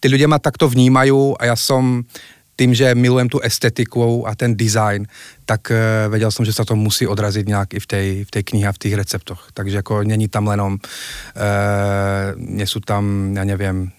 [0.00, 2.08] tí ľudia ma takto vnímajú a ja som
[2.54, 5.10] tým, že milujem tú estetiku a ten design,
[5.42, 8.42] tak uh, vedel som, že sa to musí odraziť nejak i v tej, v tej
[8.46, 9.50] knihe a v tých receptoch.
[9.52, 13.90] Takže ako není tam lenom, uh, nie sú tam, ja neviem,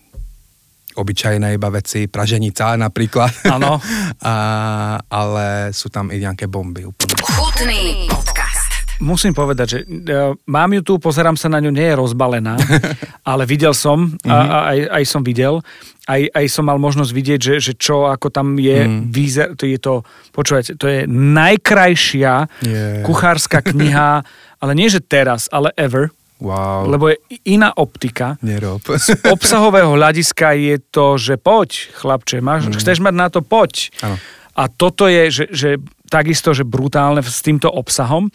[0.95, 3.51] obyčajné iba veci, praženica napríklad.
[3.51, 3.77] Áno.
[5.19, 7.15] ale sú tam i nejaké bomby úplne.
[7.21, 8.75] Chutný podcast.
[9.03, 12.55] Musím povedať, že uh, mám ju tu, pozerám sa na ňu, nie je rozbalená,
[13.29, 15.59] ale videl som, a, a aj, aj som videl,
[16.07, 19.11] aj, aj som mal možnosť vidieť, že, že čo ako tam je, mm.
[19.11, 23.03] výzer, to je to, počúvajte, to je najkrajšia Je.
[23.03, 24.23] kuchárska kniha,
[24.63, 27.17] ale nie že teraz, ale ever, Wow, lebo je
[27.47, 28.35] iná optika.
[28.43, 28.83] nerob.
[28.83, 32.75] Z obsahového hľadiska je to, že poď, chlapče, máš, mm.
[32.75, 33.87] chceš mať na to, poď.
[34.03, 34.19] Áno.
[34.55, 35.69] A toto je, že, že
[36.07, 38.31] takisto, že brutálne s týmto obsahom.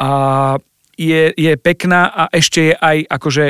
[0.00, 0.10] A
[1.00, 3.44] je, je pekná a ešte je aj akože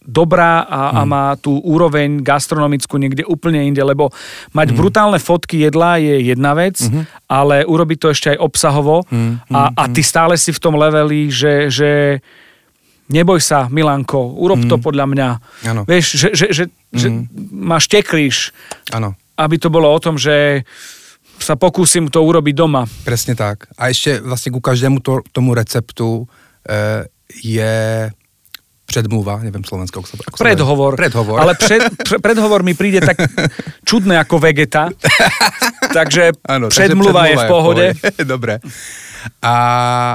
[0.00, 4.08] dobrá a, a má tú úroveň gastronomickú niekde úplne inde, lebo
[4.56, 6.80] mať brutálne fotky jedla je jedna vec,
[7.28, 9.04] ale urobiť to ešte aj obsahovo
[9.52, 12.24] a, a ty stále si v tom leveli, že, že
[13.10, 15.28] neboj sa, Milanko, urob to podľa mňa.
[15.66, 15.82] Áno.
[15.84, 17.08] Vieš, že, že, že, že
[17.50, 18.54] máš teklíš,
[18.94, 19.18] Áno.
[19.36, 20.62] aby to bolo o tom, že
[21.40, 22.84] sa pokúsim to urobiť doma.
[23.02, 23.66] Presne tak.
[23.80, 26.28] A ešte vlastne ku každému to, tomu receptu
[26.68, 27.08] e,
[27.40, 28.08] je
[28.90, 30.92] předmluva, neviem slovenskou, ako sa, ako Predhovor.
[30.98, 31.38] Predhovor.
[31.38, 33.22] Ale pred, pre, predhovor mi príde tak
[33.86, 34.90] čudné ako vegeta.
[35.96, 37.86] Takže Áno, takže predmluva je v pohode.
[38.34, 38.62] Dobre.
[39.42, 39.56] A,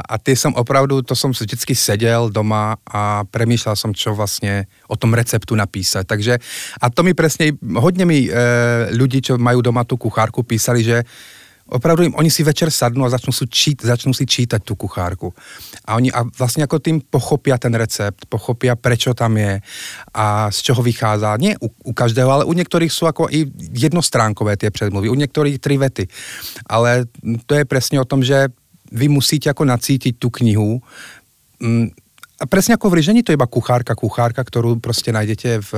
[0.02, 4.98] a ty som opravdu, to si vždycky sedel doma a premýšľal som, čo vlastne o
[4.98, 6.06] tom receptu napísať.
[6.06, 6.34] Takže,
[6.82, 8.30] a to mi presne, hodne mi e,
[8.94, 11.06] ľudí, čo majú doma tú kuchárku, písali, že
[11.66, 15.34] opravdu im, oni si večer sadnú a začnú si, čít, začnú si čítať tú kuchárku.
[15.90, 19.58] A oni a vlastne ako tým pochopia ten recept, pochopia, prečo tam je
[20.14, 21.34] a z čoho vychádza.
[21.42, 25.58] Nie u, u každého, ale u niektorých sú ako i jednostránkové tie predmluvy, u niektorých
[25.58, 26.06] tri vety.
[26.70, 27.10] Ale
[27.50, 28.54] to je presne o tom, že
[28.96, 30.80] vy musíte ako nacítiť tú knihu.
[31.60, 31.92] Mm,
[32.36, 35.72] a presne ako v Rížení to iba kuchárka, kuchárka, ktorú proste nájdete v,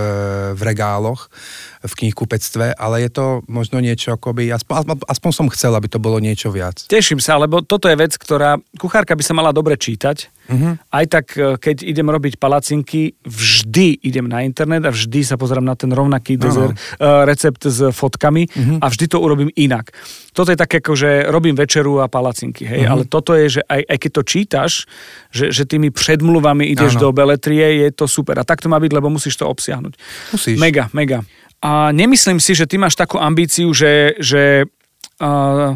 [0.57, 1.29] v regáloch,
[1.87, 6.21] v knihkupectve, ale je to možno niečo akoby, aspoň, aspoň som chcel, aby to bolo
[6.21, 6.85] niečo viac.
[6.85, 10.79] Teším sa, lebo toto je vec, ktorá, kuchárka by sa mala dobre čítať, Uh-huh.
[10.79, 15.67] Aj tak, e, keď idem robiť palacinky, vždy idem na internet a vždy sa pozerám
[15.67, 18.79] na ten rovnaký dezer, uh, recept s fotkami uh-huh.
[18.79, 19.91] a vždy to urobím inak.
[20.31, 22.93] Toto je také, ako, že robím večeru a palacinky, hej, uh-huh.
[22.95, 24.71] ale toto je, že aj, aj keď to čítaš,
[25.35, 27.09] že, že tými predmluvami ideš ano.
[27.09, 28.39] do beletrie, je to super.
[28.39, 29.99] A tak to má byť, lebo musíš to obsiahnuť.
[30.31, 30.55] Musíš.
[30.55, 31.27] Mega, mega.
[31.61, 34.69] A nemyslím si, že ty máš takú ambíciu, že, že
[35.21, 35.73] uh,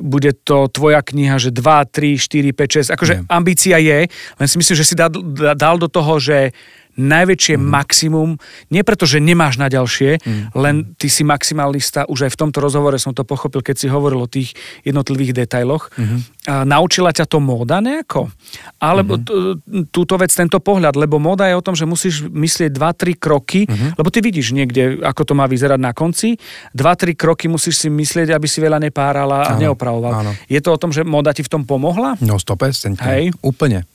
[0.00, 1.60] bude to tvoja kniha, že 2,
[1.92, 2.96] 3, 4, 5, 6.
[2.96, 3.24] Akože Nie.
[3.28, 5.12] ambícia je, len si myslím, že si dal,
[5.54, 6.56] dal do toho, že
[6.94, 7.64] najväčšie mm.
[7.64, 8.30] maximum,
[8.70, 10.42] nie preto, že nemáš na ďalšie, mm.
[10.54, 14.24] len ty si maximalista, už aj v tomto rozhovore som to pochopil, keď si hovoril
[14.24, 14.54] o tých
[14.86, 15.90] jednotlivých detailoch.
[15.98, 16.18] Mm.
[16.44, 18.30] A naučila ťa to móda nejako?
[18.78, 19.90] Alebo mm.
[19.90, 23.98] túto vec, tento pohľad, lebo móda je o tom, že musíš myslieť 2-3 kroky, mm.
[23.98, 26.38] lebo ty vidíš niekde, ako to má vyzerať na konci,
[26.76, 30.12] 2-3 kroky musíš si myslieť, aby si veľa nepárala a neopravoval.
[30.24, 30.32] Áno.
[30.46, 32.16] Je to o tom, že móda ti v tom pomohla?
[32.22, 33.00] No 100%.
[33.02, 33.34] Hej.
[33.42, 33.93] Úplne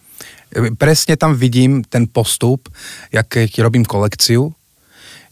[0.78, 2.70] presne tam vidím ten postup,
[3.14, 4.54] jak keď robím kolekciu,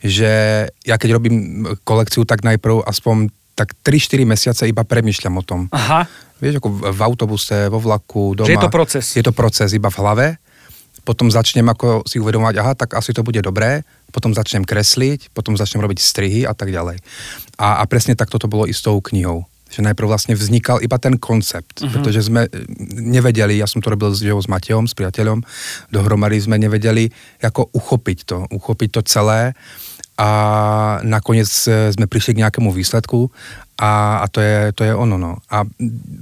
[0.03, 5.60] že ja keď robím kolekciu, tak najprv aspoň tak 3-4 mesiace iba premyšľam o tom.
[5.73, 6.06] Aha.
[6.38, 8.45] Vieš, ako v autobuse, vo vlaku, doma.
[8.45, 9.06] Že je to proces.
[9.17, 10.27] Je to proces iba v hlave.
[11.01, 13.82] Potom začnem ako si uvedomovať, aha, tak asi to bude dobré.
[14.13, 17.01] Potom začnem kresliť, potom začnem robiť strihy a tak ďalej.
[17.58, 20.95] A, a presne takto to bolo i s tou knihou že najprv vlastne vznikal iba
[20.97, 21.91] ten koncept, uh-huh.
[21.91, 22.47] pretože sme
[22.97, 25.43] nevedeli, ja som to robil s, s Matejom, s priateľom,
[25.91, 27.12] dohromady sme nevedeli,
[27.43, 29.53] ako uchopiť to, uchopiť to celé
[30.17, 30.30] a
[31.06, 33.30] nakoniec e, sme prišli k nejakému výsledku
[33.77, 35.21] a, a to, je, to je ono.
[35.21, 35.38] No.
[35.53, 35.62] A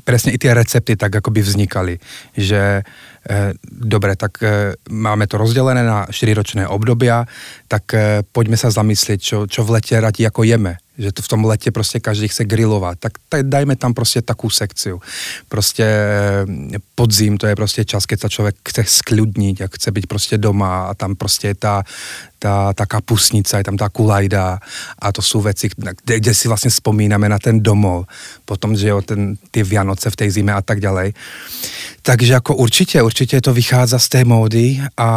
[0.03, 1.95] presne i tie recepty tak akoby vznikali,
[2.36, 2.84] že
[3.23, 7.23] e, dobre, tak e, máme to rozdelené na 4-ročné obdobia,
[7.71, 11.27] tak e, poďme sa zamyslieť, čo, čo v lete radi ako jeme že to v
[11.27, 15.01] tom lete prostě každý chce grilovat, tak dajme tam prostě takú sekciu.
[15.49, 20.05] Prostě eh, podzim, to je prostě čas, keď sa člověk chce skľudniť a chce byť
[20.08, 21.84] prostě doma a tam prostě je tá,
[22.39, 24.60] tá, tá kapusnica, je tam tá kulajda
[24.99, 28.05] a to sú veci, kde, kde si vlastně spomíname na ten domov,
[28.45, 31.13] potom, že jo, ten, ty Vianoce v tej zime a tak ďalej.
[32.01, 35.10] Takže jako určitě, určitě to vychádza z té módy a,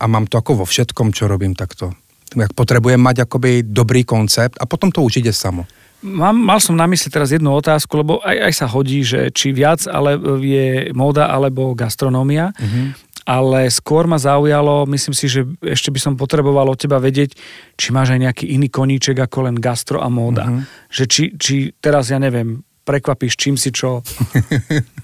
[0.00, 1.92] a mám to ako vo všetkom, čo robím takto
[2.40, 5.68] jak potrebujem mať akoby dobrý koncept a potom to už ide samo.
[6.02, 9.54] Mám, mal som na mysli teraz jednu otázku, lebo aj, aj sa hodí, že či
[9.54, 12.86] viac ale je móda alebo gastronómia, mm-hmm.
[13.22, 17.38] ale skôr ma zaujalo, myslím si, že ešte by som potreboval od teba vedieť,
[17.78, 20.50] či máš aj nejaký iný koníček ako len gastro a móda.
[20.50, 20.90] Mm-hmm.
[20.90, 24.02] Že či, či teraz, ja neviem, prekvapíš čím si čo.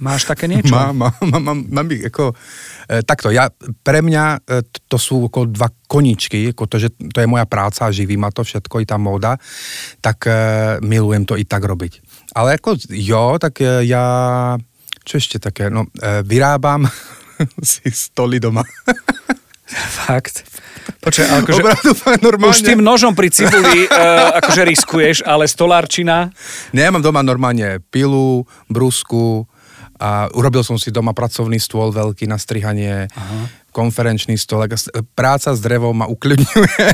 [0.04, 0.74] Máš také niečo?
[0.74, 2.34] Mám, mám, mám, mám, mám ako,
[2.90, 3.46] e, takto, ja,
[3.86, 7.86] pre mňa e, to sú ako dva koníčky, ako to, že to je moja práca
[7.86, 9.38] a živí ma to všetko, i tá móda,
[10.02, 10.34] tak e,
[10.82, 12.02] milujem to i tak robiť.
[12.34, 14.04] Ale ako jo, tak e, ja,
[15.06, 16.88] čo ešte také, no, e, vyrábam
[17.62, 18.66] si stoly doma.
[20.08, 20.47] Fakt.
[20.98, 21.90] Počkaj, akože, Obradu,
[22.24, 22.52] normálne.
[22.52, 26.32] Už tým nožom pri cibuli uh, akože riskuješ, ale stolárčina?
[26.72, 29.46] Nie, ja mám doma normálne pilu, brusku
[29.98, 33.38] a urobil som si doma pracovný stôl veľký na strihanie, Aha.
[33.74, 34.62] konferenčný stôl.
[35.18, 36.84] Práca s drevom ma ukľudňuje.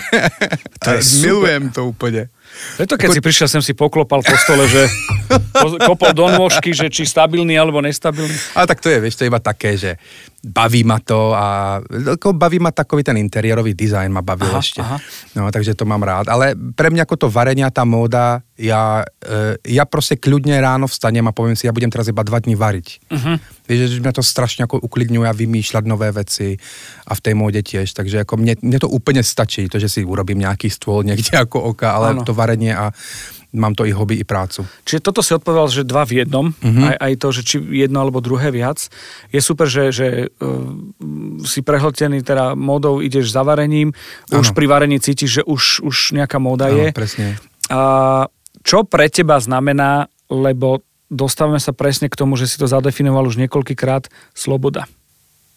[0.81, 2.33] To je Milujem to úplne.
[2.77, 3.15] Preto keď Ko...
[3.15, 4.87] si prišiel, sem si poklopal po stole, že
[5.85, 8.35] kopol do nôžky, že či stabilný alebo nestabilný.
[8.55, 9.97] Ale tak to je, vieš, to je iba také, že
[10.45, 14.81] baví ma to a ako baví ma takový ten interiérový dizajn ma bavil aha, ešte.
[14.85, 15.01] Aha.
[15.33, 16.29] No, takže to mám rád.
[16.29, 21.25] Ale pre mňa ako to varenia, tá móda, ja, e, ja proste kľudne ráno vstanem
[21.25, 23.01] a poviem si, ja budem teraz iba dva dní variť.
[23.09, 23.41] Uh-huh.
[23.65, 26.61] Vieš, že mňa to strašne ako uklidňuje a vymýšľať nové veci
[27.09, 27.97] a v tej móde tiež.
[27.97, 31.73] Takže ako mne, mne to úplne stačí, to, že si urobím nejaký stôl niekde ako
[31.73, 32.21] oka, ale ano.
[32.21, 32.44] to varenie
[32.77, 32.93] a
[33.55, 34.67] mám to i hobby, i prácu.
[34.83, 36.91] Čiže toto si odpovedal, že dva v jednom, uh-huh.
[36.91, 38.91] aj, aj to, že či jedno alebo druhé viac.
[39.31, 43.95] Je super, že, že uh, si prehltený teda módou, ideš za varením,
[44.35, 44.43] ano.
[44.43, 46.87] už pri varení cítiš, že už, už nejaká móda ano, je.
[46.91, 47.39] presne.
[47.71, 47.81] A
[48.67, 53.39] čo pre teba znamená, lebo dostávame sa presne k tomu, že si to zadefinoval už
[53.39, 54.91] niekoľkýkrát, sloboda.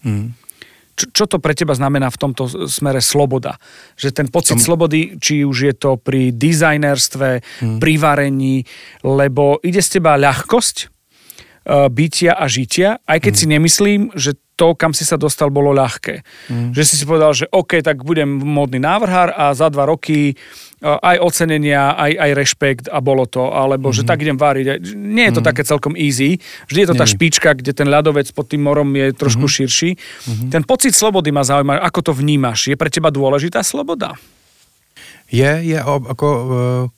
[0.06, 0.38] Hmm
[0.98, 3.62] čo, čo to pre teba znamená v tomto smere sloboda?
[3.94, 4.66] Že ten pocit Tom...
[4.66, 7.30] slobody, či už je to pri dizajnerstve,
[7.62, 7.78] hmm.
[7.78, 8.66] pri varení,
[9.06, 10.97] lebo ide z teba ľahkosť,
[11.68, 13.40] bytia a žitia, aj keď mm.
[13.40, 16.26] si nemyslím, že to, kam si sa dostal, bolo ľahké.
[16.50, 16.72] Mm.
[16.74, 20.34] Že si si povedal, že OK, tak budem módny návrhár a za dva roky
[20.82, 24.06] aj ocenenia, aj, aj rešpekt a bolo to, alebo mm-hmm.
[24.06, 24.66] že tak idem váriť.
[24.94, 25.50] Nie je to mm-hmm.
[25.50, 26.38] také celkom easy.
[26.70, 27.14] Vždy je to tá Nie.
[27.18, 29.66] špička, kde ten ľadovec pod tým morom je trošku mm-hmm.
[29.66, 29.90] širší.
[29.98, 30.50] Mm-hmm.
[30.54, 31.82] Ten pocit slobody ma zaujíma.
[31.82, 32.70] Ako to vnímaš?
[32.70, 34.14] Je pre teba dôležitá sloboda?
[35.34, 36.44] Je, je ako uh,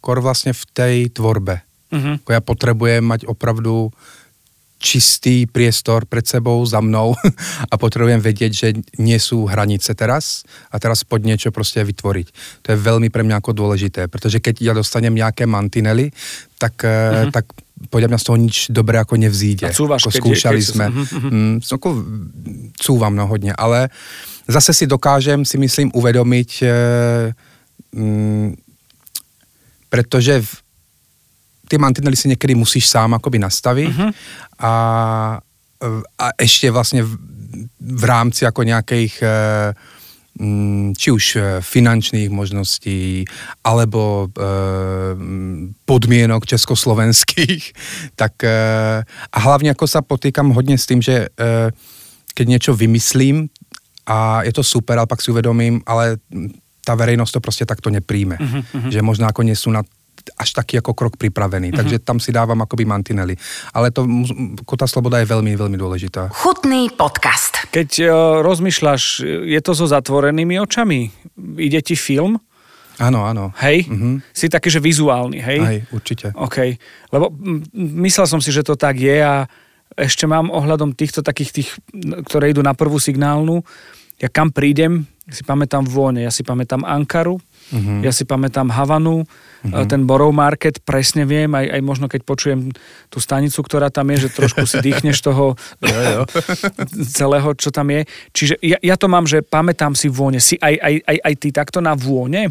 [0.04, 1.64] kor vlastne v tej tvorbe.
[1.90, 2.16] Mm-hmm.
[2.28, 3.96] Ako ja potrebujem mať opravdu
[4.80, 7.14] čistý priestor pred sebou, za mnou
[7.72, 12.28] a potrebujem vedieť, že nie sú hranice teraz a teraz pod niečo proste vytvoriť.
[12.64, 16.16] To je veľmi pre mňa ako dôležité, pretože keď ja dostanem nejaké mantinely,
[16.56, 17.28] tak, uh-huh.
[17.30, 17.52] tak
[17.92, 19.68] podľa mňa z toho nič dobré ako nevzíde.
[19.68, 20.86] A cúvaš, ako skúšali keď sme.
[20.92, 21.30] Uh-huh.
[21.32, 21.90] Mm, ako
[22.80, 23.92] cúvam no hodne, ale
[24.48, 26.68] zase si dokážem, si myslím, uvedomiť, e,
[27.96, 28.48] mm,
[29.92, 30.52] pretože v,
[31.70, 34.12] tie mantinely si niekedy musíš sám akoby nastaviť uh-huh.
[34.66, 34.74] a,
[36.18, 37.14] a ešte vlastne v,
[37.80, 39.28] v rámci ako nejakých e,
[40.42, 43.24] mm, či už e, finančných možností
[43.62, 44.46] alebo e,
[45.86, 47.64] podmienok československých,
[48.22, 48.42] tak
[49.30, 51.30] a hlavne ako sa potýkam hodne s tým, že
[52.34, 53.52] keď niečo vymyslím
[54.10, 56.18] a je to super, ale pak si uvedomím, ale
[56.84, 58.42] tá verejnosť to proste takto nepríjme.
[58.42, 58.90] Uh-huh, uh-huh.
[58.90, 59.86] Že možno ako nie sú na
[60.36, 61.74] až taký ako krok pripravený.
[61.74, 61.80] Mm-hmm.
[61.80, 63.36] Takže tam si dávam akoby mantinely.
[63.74, 64.06] Ale to,
[64.78, 66.30] tá sloboda je veľmi, veľmi dôležitá.
[66.34, 67.70] Chutný podcast.
[67.74, 68.12] Keď uh,
[68.46, 71.10] rozmýšľaš, je to so zatvorenými očami?
[71.58, 72.38] Ide ti film?
[73.00, 73.56] Áno, áno.
[73.64, 73.88] Hej?
[73.88, 74.14] Mm-hmm.
[74.36, 75.60] Si taký, že vizuálny, hej?
[75.64, 76.36] Hej, určite.
[76.36, 76.76] OK.
[77.16, 77.32] Lebo
[78.04, 79.48] myslel som si, že to tak je a
[79.96, 81.70] ešte mám ohľadom týchto takých tých,
[82.28, 83.64] ktoré idú na prvú signálnu,
[84.20, 88.02] ja kam prídem, si pamätám vône, ja si pamätám Ankaru, Uh-huh.
[88.02, 89.86] Ja si pamätám Havanu, uh-huh.
[89.86, 92.74] ten Borov Market, presne viem, aj, aj možno keď počujem
[93.14, 95.54] tú stanicu, ktorá tam je, že trošku si dýchneš toho
[95.86, 96.24] jo, jo.
[97.20, 98.10] celého, čo tam je.
[98.34, 100.42] Čiže ja, ja to mám, že pamätám si vône.
[100.42, 102.50] Si aj, aj, aj, aj ty takto na vône?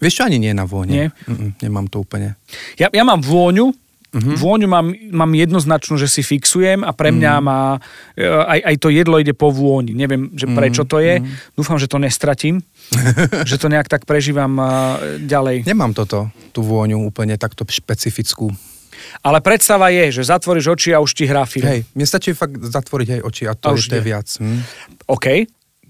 [0.00, 0.92] Vieš čo, ani nie na vône.
[0.92, 1.06] Nie?
[1.28, 2.36] Mm-mm, nemám to úplne.
[2.80, 3.72] Ja, ja mám vôňu,
[4.10, 4.34] Uh-huh.
[4.34, 7.46] Vôňu mám, mám jednoznačnú, že si fixujem a pre mňa uh-huh.
[7.46, 7.60] má,
[8.18, 9.94] e, aj, aj to jedlo ide po vôni.
[9.94, 11.22] Neviem, že prečo to je.
[11.22, 11.54] Uh-huh.
[11.54, 12.58] Dúfam, že to nestratím.
[13.50, 14.58] že to nejak tak prežívam
[15.22, 15.62] ďalej.
[15.62, 18.50] Nemám toto, tú vôňu úplne takto špecifickú.
[19.22, 21.70] Ale predstava je, že zatvoríš oči a už ti hrá film.
[21.70, 24.28] Hej, mne stačí fakt zatvoriť aj oči a to a už je viac.
[24.42, 24.60] Hm.
[25.06, 25.26] OK.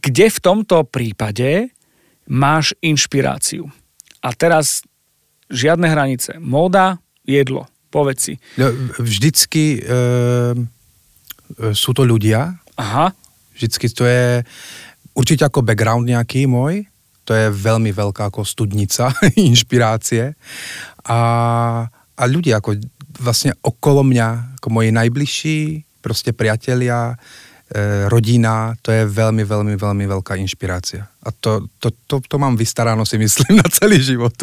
[0.01, 1.73] Kde v tomto prípade
[2.29, 3.65] máš inšpiráciu?
[4.21, 4.85] A teraz
[5.49, 6.37] žiadne hranice.
[6.37, 8.35] Móda, jedlo Povedz si.
[8.55, 8.71] No,
[9.03, 10.55] vždycky e,
[11.75, 12.55] sú to ľudia.
[12.79, 13.11] Aha.
[13.55, 14.47] Vždycky to je
[15.19, 16.87] určite ako background nejaký môj.
[17.27, 19.11] To je veľmi veľká ako studnica
[19.51, 20.39] inšpirácie.
[21.07, 21.21] A,
[21.91, 22.79] a ľudia ako
[23.21, 25.59] vlastne okolo mňa, ako moji najbližší,
[26.01, 27.19] proste priatelia,
[28.11, 31.07] rodina, to je veľmi, veľmi, veľmi veľká inšpirácia.
[31.07, 34.35] A to, to, to, to mám vystaráno si myslím na celý život.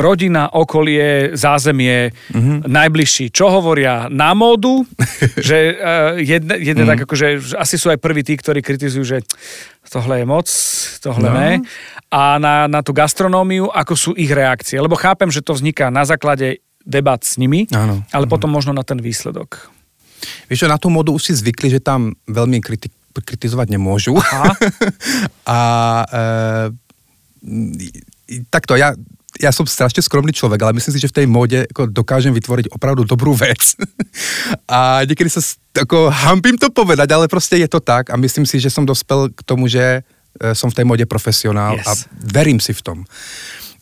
[0.00, 2.64] Rodina, okolie, zázemie, mm-hmm.
[2.64, 3.28] najbližší.
[3.28, 4.88] Čo hovoria na módu?
[5.48, 6.90] že uh, jedne, jedne mm-hmm.
[6.96, 7.26] tak akože,
[7.60, 9.18] asi sú aj prví tí, ktorí kritizujú, že
[9.92, 10.48] tohle je moc,
[11.04, 11.36] tohle no.
[11.36, 11.50] ne.
[12.08, 14.80] A na, na tú gastronómiu, ako sú ich reakcie.
[14.80, 18.00] Lebo chápem, že to vzniká na základe debat s nimi, Áno.
[18.08, 19.79] ale potom možno na ten výsledok.
[20.48, 24.16] Vieš čo, na tú modu už si zvykli, že tam veľmi kriti- kritizovať nemôžu.
[24.16, 24.52] Aha.
[25.56, 25.58] a
[26.06, 26.24] e,
[28.50, 28.94] takto, ja,
[29.40, 32.74] ja som strašne skromný človek, ale myslím si, že v tej móde ako dokážem vytvoriť
[32.74, 33.74] opravdu dobrú vec.
[34.70, 35.40] a niekedy sa
[35.74, 39.30] ako, hampím to povedať, ale proste je to tak a myslím si, že som dospel
[39.30, 40.02] k tomu, že
[40.40, 41.86] e, som v tej móde profesionál yes.
[41.86, 42.98] a verím si v tom.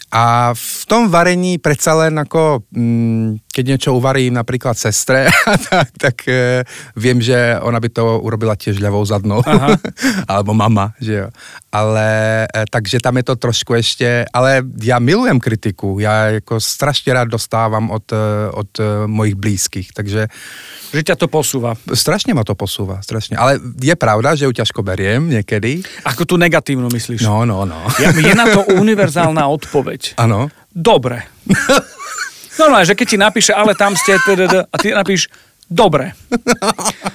[0.09, 5.27] A v tom varení predsa len ako, mm, keď niečo uvarím napríklad sestre,
[5.67, 6.63] tak, tak e,
[6.95, 9.43] viem, že ona by to urobila tiež ľavou zadnou.
[10.31, 11.29] Alebo mama, že jo.
[11.75, 12.07] Ale,
[12.47, 15.99] e, takže tam je to trošku ešte, ale ja milujem kritiku.
[15.99, 20.31] Ja ako strašne rád dostávam od, e, od e, mojich blízkych, takže
[20.89, 21.75] že ťa to posúva.
[21.93, 23.37] Strašne ma to posúva, strašne.
[23.37, 25.85] Ale je pravda, že ju ťažko beriem niekedy.
[26.07, 27.27] Ako tú negatívnu myslíš?
[27.27, 27.91] No, no, no.
[27.99, 30.17] Ja, je na to univerzálna odpoveď.
[30.17, 30.49] Áno.
[30.73, 31.27] Dobre.
[32.59, 35.31] Normálne, že keď ti napíše, ale tam ste, a ty napíš,
[35.69, 36.17] dobre.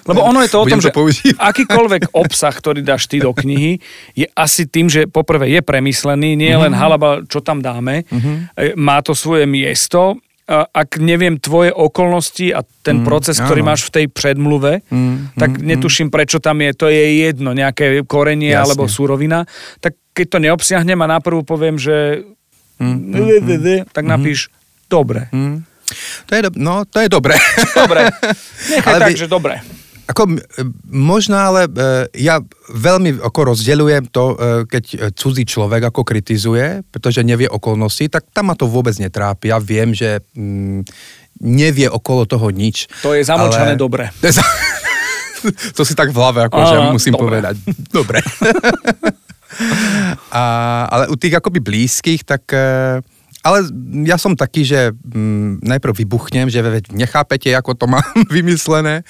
[0.09, 1.41] Lebo ono je to o tom, to že používať.
[1.41, 3.81] akýkoľvek obsah, ktorý dáš ty do knihy,
[4.13, 6.63] je asi tým, že poprvé je premyslený, nie mm-hmm.
[6.69, 8.77] len halaba, čo tam dáme, mm-hmm.
[8.77, 10.21] má to svoje miesto
[10.51, 13.69] ak neviem tvoje okolnosti a ten mm, proces, ktorý áno.
[13.71, 18.03] máš v tej predmluve, mm, tak mm, netuším, prečo tam je, to je jedno, nejaké
[18.03, 18.75] korenie Jasne.
[18.75, 19.47] alebo súrovina,
[19.79, 22.27] tak keď to neobsiahnem a naprvu poviem, že
[22.75, 24.62] mm, mm, mm, tak napíš mm,
[24.93, 25.33] dobre.
[25.33, 25.65] Mm.
[26.25, 27.33] To je, do- no, to je dobré.
[27.81, 28.09] Dobre,
[28.71, 29.57] nechaj Ale tak, vy- že dobre.
[30.03, 30.35] Ako,
[30.91, 31.71] možno, ale e,
[32.27, 34.35] ja veľmi ako rozdeľujem to, e,
[34.67, 39.47] keď e, cudzí človek ako kritizuje, pretože nevie okolnosti, tak tam ma to vôbec netrápi.
[39.47, 40.83] Ja viem, že mm,
[41.39, 42.91] nevie okolo toho nič.
[42.99, 44.11] To je zamlčané dobre.
[44.19, 44.45] To, je za...
[45.77, 47.39] to si tak v hlave, ako, že Á, musím dobre.
[47.39, 47.55] povedať.
[47.87, 48.19] Dobre.
[50.33, 50.43] A,
[50.89, 52.43] ale u tých akoby blízkych, tak...
[52.51, 52.99] e,
[53.43, 53.67] Ale
[54.07, 59.03] ja som taký, že mm, najprv vybuchnem, že veď nechápete, ako to mám vymyslené.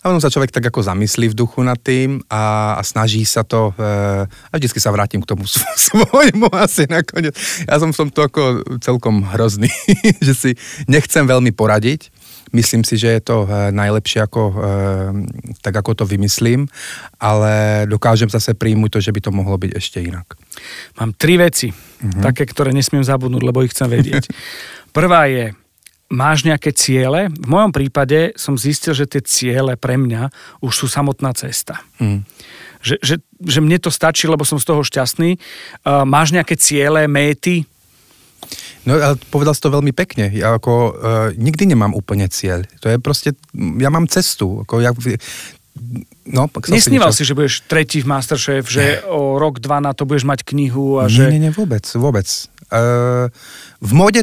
[0.00, 3.42] A potom sa človek tak ako zamyslí v duchu nad tým a, a snaží sa
[3.42, 3.74] to...
[3.74, 7.34] E, a vždycky sa vrátim k tomu sv- svojmu asi nakoniec.
[7.66, 8.42] Ja som v tomto ako
[8.78, 9.74] celkom hrozný,
[10.26, 10.50] že si
[10.86, 12.14] nechcem veľmi poradiť.
[12.50, 14.54] Myslím si, že je to e, najlepšie, ako, e,
[15.62, 16.66] tak ako to vymyslím,
[17.22, 20.34] ale dokážem zase príjmuť to, že by to mohlo byť ešte inak.
[20.98, 22.22] Mám tri veci, uh-huh.
[22.22, 24.26] také, ktoré nesmiem zabudnúť, lebo ich chcem vedieť.
[24.96, 25.54] Prvá je,
[26.10, 27.30] máš nejaké ciele?
[27.30, 31.78] V mojom prípade som zistil, že tie ciele pre mňa už sú samotná cesta.
[32.02, 32.26] Mm.
[32.82, 33.14] Že, že,
[33.46, 35.38] že mne to stačí, lebo som z toho šťastný.
[35.86, 37.68] Uh, máš nejaké ciele, méty?
[38.88, 40.32] No ale povedal si to veľmi pekne.
[40.32, 40.90] Ja ako uh,
[41.36, 42.64] nikdy nemám úplne cieľ.
[42.80, 44.64] To je proste, ja mám cestu.
[44.64, 44.96] Ako ja,
[46.24, 50.24] no, Nesníval si, že budeš tretí v Masterchef, že o rok, dva na to budeš
[50.24, 51.24] mať knihu a Nie, že...
[51.28, 52.26] nie, nie, vôbec, vôbec.
[52.70, 53.26] Uh,
[53.82, 54.22] v móde,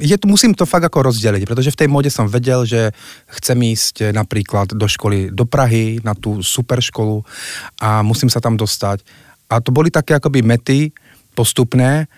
[0.00, 2.96] je musím to fakt ako rozdeliť, pretože v tej móde som vedel, že
[3.28, 7.20] chcem ísť napríklad do školy do Prahy, na tú super školu
[7.76, 9.04] a musím sa tam dostať.
[9.52, 10.96] A to boli také akoby mety
[11.36, 12.08] postupné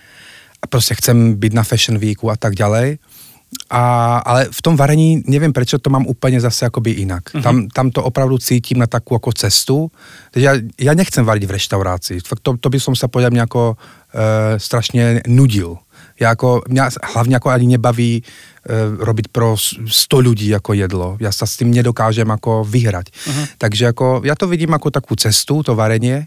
[0.66, 2.98] proste chcem byť na Fashion Weeku a tak ďalej.
[3.70, 7.30] A, ale v tom varení neviem, prečo to mám úplne zase akoby inak.
[7.30, 7.42] Uh-huh.
[7.42, 9.86] Tam, tam to opravdu cítim na takú ako cestu.
[10.34, 12.18] Ja, ja nechcem variť v reštaurácii.
[12.42, 13.76] To, to by som sa podľa mňa ako e,
[14.58, 15.78] strašne nudil.
[16.18, 18.22] Ja ako, mňa hlavne ako ani nebaví e,
[18.98, 21.08] robiť pro s- 100 ľudí ako jedlo.
[21.22, 23.14] Ja sa s tým nedokážem ako vyhrať.
[23.14, 23.46] Uh-huh.
[23.62, 26.26] Takže ako, ja to vidím ako takú cestu, to varenie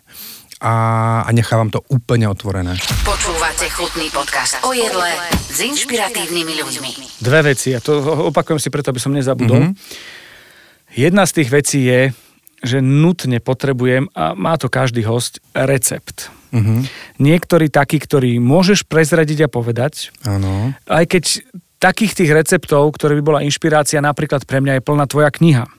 [0.59, 0.75] a,
[1.23, 2.75] a nechávam to úplne otvorené.
[3.07, 6.91] Počúvate chutný podcast o jedle s inšpiratívnymi ľuďmi.
[7.23, 9.71] Dve veci, a to opakujem si preto, aby som nezabudol.
[9.71, 10.99] Mm-hmm.
[10.99, 12.11] Jedna z tých vecí je,
[12.59, 16.27] že nutne potrebujem, a má to každý host, recept.
[16.49, 16.89] Mhm.
[17.21, 20.73] Niektorý taký, ktorý môžeš prezradiť a povedať, Áno.
[20.89, 21.23] aj keď
[21.79, 25.69] takých tých receptov, ktoré by bola inšpirácia, napríklad pre mňa je plná tvoja kniha.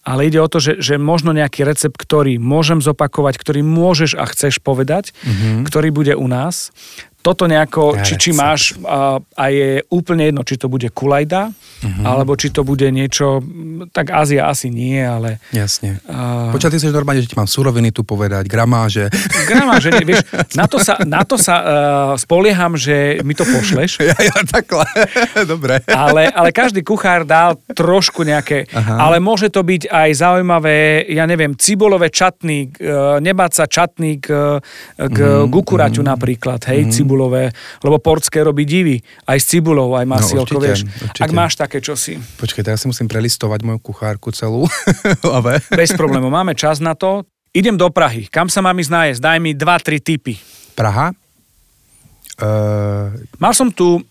[0.00, 4.24] Ale ide o to, že, že možno nejaký recept, ktorý môžem zopakovať, ktorý môžeš a
[4.32, 5.68] chceš povedať, mm-hmm.
[5.68, 6.72] ktorý bude u nás.
[7.20, 11.52] Toto nejako, Ja, či, či máš a, a je úplne jedno, či to bude kulajda,
[11.52, 12.00] mm-hmm.
[12.00, 13.44] alebo či to bude niečo,
[13.92, 16.00] tak Ázia asi nie, ale Jasne.
[16.08, 19.12] A- Počal ty chceš normálne, že ti mám suroviny tu povedať, gramáže.
[19.44, 20.24] grama, že ne, vieš,
[20.60, 21.66] na to sa, na to sa uh,
[22.16, 24.00] spolieham, že mi to pošleš.
[24.10, 24.88] ja, ja, takhle.
[25.52, 25.84] Dobre.
[25.86, 28.96] Ale, ale každý kuchár dal trošku nejaké, Aha.
[28.96, 34.56] ale môže to byť aj zaujímavé, ja neviem, cibulové čatný, uh, nebáť sa čatný k,
[34.96, 37.50] k Mhm, gukuraťu napríklad, hej, cibulové,
[37.80, 40.80] lebo portské robí divy, aj s cibulou, aj masielko, No, určite, vieš.
[41.02, 41.20] určite.
[41.20, 44.70] Ak máš také čosi, Počkaj, teraz si musím prelistovať moju kuchárku celú.
[45.72, 47.26] Bez problémov, máme čas na to.
[47.50, 49.18] Idem do Prahy, kam sa mám ísť nájsť?
[49.18, 50.38] Daj mi dva, tri tipy.
[50.72, 51.10] Praha.
[52.36, 54.02] Uh, Mal som tu uh,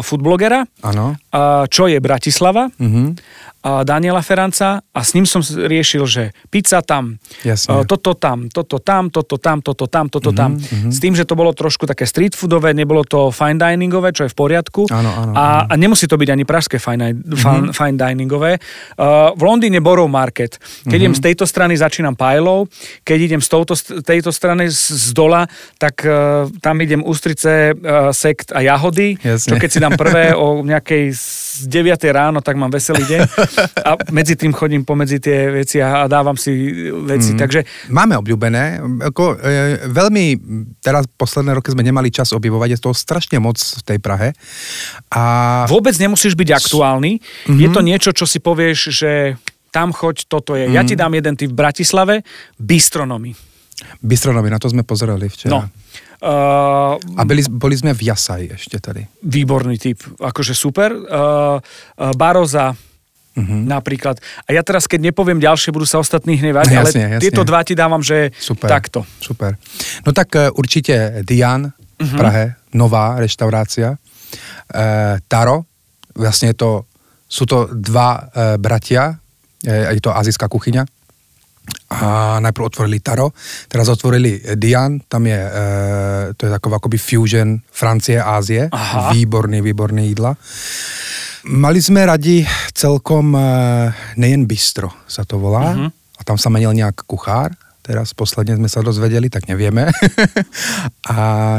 [0.00, 1.14] foodblogera, áno.
[1.14, 3.14] uh, čo je Bratislava, Mhm.
[3.62, 7.82] Daniela Feranca a s ním som riešil, že pizza tam, Jasne.
[7.82, 10.58] e, toto tam, toto tam, toto tam, toto tam, toto tam.
[10.58, 10.90] mhm.
[10.90, 14.30] S tým, že to bolo trošku také street foodové, nebolo to fine diningové, čo je
[14.34, 14.90] v poriadku.
[14.90, 18.58] Áno, áno, a, a nemusí to byť ani pražské fine, fine, fine diningové.
[18.98, 20.58] Uh, v Londýne Borough Market.
[20.82, 22.66] Keď idem z tejto strany, začínam pajlov.
[23.06, 25.46] Keď idem z touto, tejto strany z, z dola,
[25.78, 29.14] tak uh, tam idem ústrice, uh, sekt a jahody.
[29.22, 29.54] Jasne.
[29.54, 33.20] Čo keď si dám prvé o nejakej z 9 ráno, tak mám veselý deň.
[33.88, 36.50] A medzi tým chodím pomedzi tie veci a, dávam si
[37.06, 37.34] veci.
[37.34, 37.38] Mm.
[37.38, 37.60] Takže
[37.92, 38.80] Máme obľúbené.
[39.12, 40.24] Ako, e, veľmi,
[40.80, 44.34] teraz posledné roky sme nemali čas objavovať, je toho strašne moc v tej Prahe.
[45.12, 45.22] A
[45.68, 47.20] vôbec nemusíš byť aktuálny.
[47.20, 47.60] Mm-hmm.
[47.60, 49.12] Je to niečo, čo si povieš, že
[49.72, 50.68] tam choď, toto je.
[50.68, 50.74] Mm.
[50.76, 52.14] Ja ti dám jeden typ v Bratislave,
[52.60, 53.32] bistronomy.
[54.04, 55.50] Bistronomy, na to sme pozerali včera.
[55.56, 55.60] No.
[56.22, 59.02] Uh, A byli, boli sme v Jasaj ešte tady.
[59.26, 60.94] výborný typ, akože super.
[60.94, 62.78] Uh, uh, Baroza,
[63.32, 63.64] Uh-huh.
[63.64, 64.20] Napríklad.
[64.44, 67.22] A ja teraz, keď nepoviem ďalšie, budú sa ostatní hnevať, Jasne, ale jasne.
[67.24, 68.68] tieto dva ti dávam, že Super.
[68.68, 69.08] takto.
[69.24, 69.56] Super.
[70.04, 73.96] No tak e, určite Dian v Prahe, nová reštaurácia.
[73.96, 73.98] E,
[75.24, 75.64] Taro,
[76.12, 76.70] vlastne je to,
[77.24, 78.22] sú to dva e,
[78.60, 79.16] bratia,
[79.64, 80.84] e, je to azijská kuchyňa.
[81.92, 82.08] A
[82.40, 83.30] najprv otvorili Taro,
[83.68, 85.60] teraz otvorili Dian, tam je, e,
[86.32, 89.12] to je taková akoby fusion Francie a Ázie, Aha.
[89.12, 90.32] výborný, výborný jídla.
[91.42, 93.40] Mali sme radi celkom e,
[94.16, 95.88] nejen bistro sa to volá, Mhm.
[95.92, 97.50] a tam sa menil nejak kuchár,
[97.82, 99.90] teraz posledne sme sa dozvedeli, tak nevieme.
[101.10, 101.16] a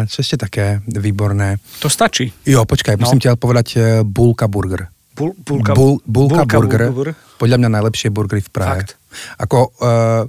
[0.08, 1.60] čo ešte také výborné?
[1.84, 2.32] To stačí.
[2.48, 4.88] Jo, počkaj, musím ti povedať e, Bulka Burger.
[5.14, 7.10] Bul, bulka, Bul, bulka, bulka burger, burger.
[7.38, 8.82] podľa mňa najlepšie burgery v Prahe.
[8.82, 8.98] Fakt?
[9.38, 10.26] Ako uh,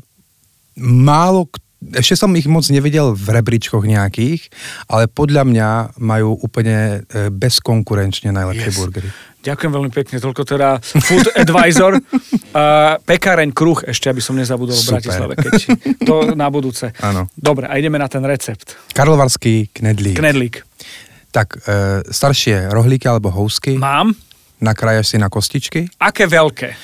[0.76, 1.48] málo,
[1.96, 4.48] ešte som ich moc nevidel v rebríčkoch nejakých,
[4.86, 8.76] ale podľa mňa majú úplne uh, bezkonkurenčne najlepšie Yes.
[8.76, 9.08] burgery.
[9.44, 12.00] Ďakujem veľmi pekne, toľko teda Food Advisor.
[12.00, 14.84] Uh, pekáreň Kruh, ešte aby som nezabudol v.
[14.88, 15.52] Bratislave, keď
[16.00, 16.88] to na budúce.
[17.00, 17.28] Áno.
[17.36, 18.72] Dobre, a ideme na ten recept.
[18.92, 20.16] Karlovarský knedlík.
[20.16, 20.64] Knedlík.
[21.28, 21.60] Tak uh,
[22.04, 24.16] staršie rohlíky alebo housky, Mám.
[24.56, 26.74] Nakrájaš si na kostičky, Aké veľké?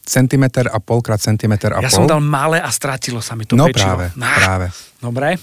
[0.00, 1.96] centimeter a pol krát centimeter a Ja pol.
[1.96, 3.88] som dal malé a stratilo sa mi to no pečivo.
[3.96, 4.66] práve, Á, práve.
[4.98, 5.40] Dobre,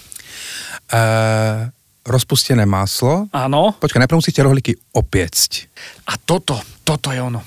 [0.88, 1.72] Uh,
[2.04, 3.24] rozpustené maslo.
[3.32, 3.72] áno.
[3.74, 5.52] Počkaj, najprv musíte rohlíky opiecť.
[6.04, 7.40] A toto, toto je ono.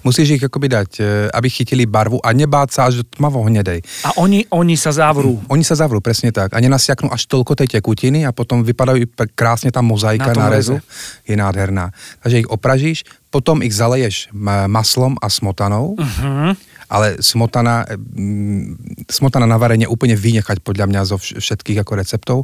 [0.00, 3.84] Musíš ich akoby dať, e, aby chytili barvu a nebáť sa až do tmavo hnedej.
[4.08, 5.36] A oni, oni sa zavrú.
[5.52, 6.56] Oni sa zavrú, presne tak.
[6.56, 9.04] A nenasiaknú až toľko tej tekutiny a potom vypadajú
[9.36, 10.80] krásne tá mozaika Na na, rezu.
[11.28, 11.92] Je nádherná.
[12.24, 15.94] Takže ich opražíš, potom ich zaleješ ma- maslom a smotanou.
[15.94, 16.56] Uh-huh.
[16.90, 22.38] Ale smotana, mm, smotana na varenie úplne vynechať podľa mňa zo vš- všetkých ako receptov.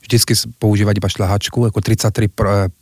[0.00, 2.79] Vždycky používať iba šľahačku, ako 33 pr- percent.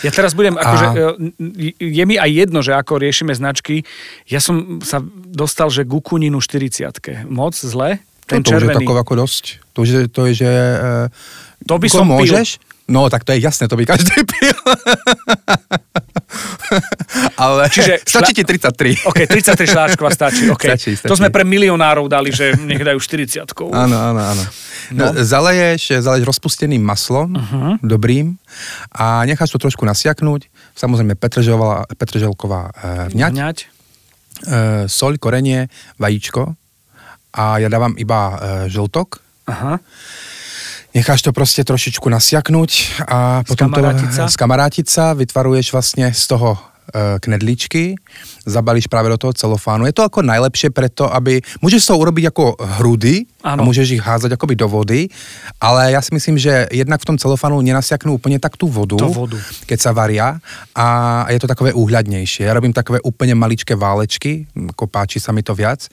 [0.00, 3.82] Ja teraz budem, akože, A- e, je mi aj jedno, že ako riešime značky.
[4.30, 7.98] Ja som sa dostal, že ku kuninu 40 Moc zle?
[8.26, 8.82] Ten No, to už je červený.
[8.82, 9.44] takové ako dosť.
[9.74, 10.50] To, už je, to je, že...
[10.50, 12.34] e, To by som pil.
[12.86, 14.58] No, tak to je jasné, to by každý pil.
[17.34, 18.42] Ale Čiže stačí šla- ti
[19.02, 19.10] 33.
[19.10, 20.46] OK, 33 šláčková stačí.
[20.50, 20.74] Okay.
[20.74, 21.10] Stačí, stačí.
[21.10, 23.42] To sme pre milionárov dali, že nech dajú 40
[23.74, 24.44] Áno, áno, áno.
[24.94, 25.10] No.
[25.18, 27.82] Zaleješ, zaleješ rozpusteným maslom, uh-huh.
[27.82, 28.38] dobrým,
[28.94, 30.46] a necháš to trošku nasiaknúť.
[30.78, 31.18] Samozrejme
[31.98, 32.72] petrželková e,
[33.10, 33.56] vňať, Vňať.
[33.58, 33.66] e,
[34.86, 35.66] soľ, korenie,
[35.98, 36.54] vajíčko
[37.34, 38.34] a ja dávam iba e,
[38.70, 39.20] žltok.
[39.46, 39.78] Aha.
[40.96, 44.24] Necháš to proste trošičku nasiaknúť a potom to Skamarátiť sa?
[44.32, 46.56] skamarátiť sa, vytvaruješ vlastne z toho
[47.20, 47.96] knedličky,
[48.44, 49.84] zabalíš práve do toho celofánu.
[49.84, 51.42] Je to ako najlepšie preto, aby...
[51.58, 52.44] Môžeš toho urobiť ako
[52.78, 53.66] hrudy a Áno.
[53.66, 55.10] môžeš ich házať akoby do vody,
[55.58, 59.10] ale ja si myslím, že jednak v tom celofánu nenasiaknú úplne tak tú vodu, Tú
[59.10, 59.38] vodu.
[59.66, 60.38] keď sa varia
[60.72, 60.86] a
[61.28, 62.46] je to takové úhľadnejšie.
[62.46, 65.90] Ja robím takové úplne maličké válečky, ako páči sa mi to viac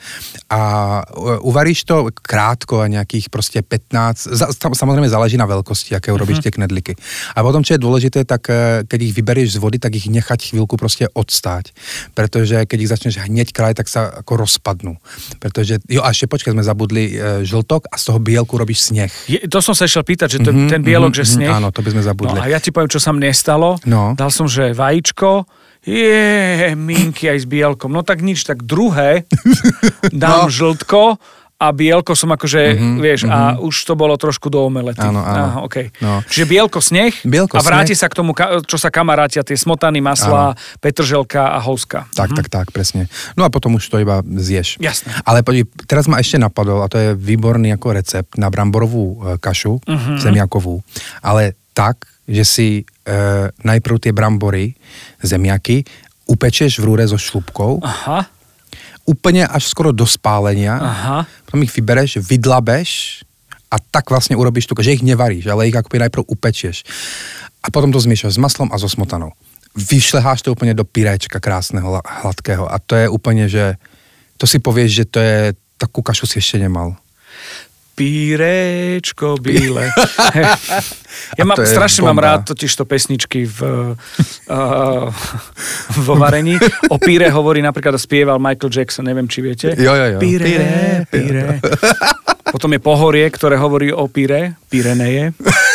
[0.48, 0.62] a
[1.02, 6.14] e, uvaríš to krátko a nejakých proste 15, za, sam- samozrejme záleží na veľkosti, aké
[6.14, 6.94] urobíš tie knedliky.
[7.34, 10.54] A potom, čo je dôležité, tak e, keď ich vyberieš z vody, tak ich nechať
[10.54, 11.74] chvíľku proste odstáť.
[12.14, 15.02] Pretože keď ich začneš hneď kraj, tak sa ako rozpadnú.
[15.42, 19.10] Pretože, jo a ešte počkaj, sme zabudli e, žltok a z toho bielku robíš sneh.
[19.26, 21.52] Je, to som sa išiel pýtať, že to, mm-hmm, ten bielok, mhm, že mhm, sneh.
[21.52, 22.38] áno, to by sme zabudli.
[22.38, 23.82] No a ja ti poviem, čo sa mne stalo.
[23.90, 24.14] No.
[24.14, 25.50] Dal som, že vajíčko,
[25.84, 27.92] je, minky aj s bielkom.
[27.92, 29.28] No tak nič, tak druhé
[30.16, 30.52] dám No.
[30.52, 31.20] žltko
[31.64, 33.56] a bielko som akože, mm-hmm, vieš, mm-hmm.
[33.56, 35.00] a už to bolo trošku do omelety.
[35.00, 35.46] Áno, áno.
[35.48, 35.96] Aha, okay.
[36.04, 36.20] No.
[36.28, 38.04] Čiže bielko, sneh Bielko, a vráti sneh.
[38.04, 38.36] sa k tomu,
[38.68, 42.12] čo sa kamarátia, tie smotany, masla, petrželka a houska.
[42.12, 43.08] Tak, tak, tak, presne.
[43.40, 44.76] No a potom už to iba zješ.
[44.84, 45.16] Jasné.
[45.24, 49.16] Ale poď, teraz ma ešte napadol, a to je výborný ako recept na bramborovú e,
[49.40, 50.20] kašu, uh-huh.
[50.20, 50.84] zemiakovú.
[51.24, 52.84] Ale tak, že si e,
[53.52, 54.76] najprv tie brambory,
[55.24, 55.84] zemiaky,
[56.28, 58.28] upečeš v rúre so šlupkou, Aha,
[59.04, 61.18] úplne až skoro do spálenia, aha.
[61.44, 63.22] potom ich vybereš, vydlabeš
[63.68, 66.88] a tak vlastne urobíš to, že ich nevaríš, ale ich akoby najprv upečieš.
[67.64, 69.36] A potom to zmiešaš s maslom a so smotanou.
[69.74, 73.76] Vyšleháš to úplne do piréčka krásneho, hla- hladkého a to je úplne, že
[74.38, 75.40] to si povieš, že to je,
[75.82, 76.96] takú kašu si ešte nemal.
[77.94, 79.94] Pírečko bíle.
[81.40, 82.26] ja mám, strašne mám bomba.
[82.26, 83.60] rád totiž to pesničky v,
[84.50, 85.14] uh,
[86.06, 86.58] vo varení.
[86.90, 89.68] O píre hovorí napríklad, spieval Michael Jackson, neviem, či viete.
[89.78, 90.20] Jo, jo, jo.
[90.20, 90.72] Píre, Píre,
[91.10, 91.46] píre.
[92.54, 95.34] Potom je pohorie, ktoré hovorí o píre, Pireneje.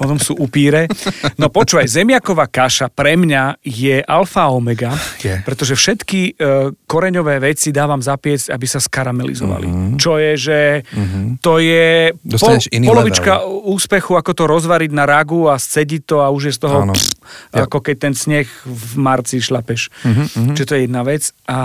[0.00, 0.88] Potom sú upíre.
[1.36, 5.36] No počúvaj, zemiaková kaša pre mňa je alfa a omega, Je.
[5.44, 9.68] pretože všetky e, koreňové veci dávam zapiecť, aby sa skaramelizovali.
[9.68, 9.96] Mm-hmm.
[10.00, 11.24] Čo je, že mm-hmm.
[11.44, 16.32] to je Dostaneš iný polovička úspechu, ako to rozvariť na ragu a scediť to a
[16.32, 17.12] už je z toho pff,
[17.52, 17.68] Ja.
[17.68, 19.92] ako keď ten sneh v marci šlapeš.
[20.02, 20.54] Mhm, Mm-hmm.
[20.56, 21.22] Čiže to je jedna vec.
[21.50, 21.58] A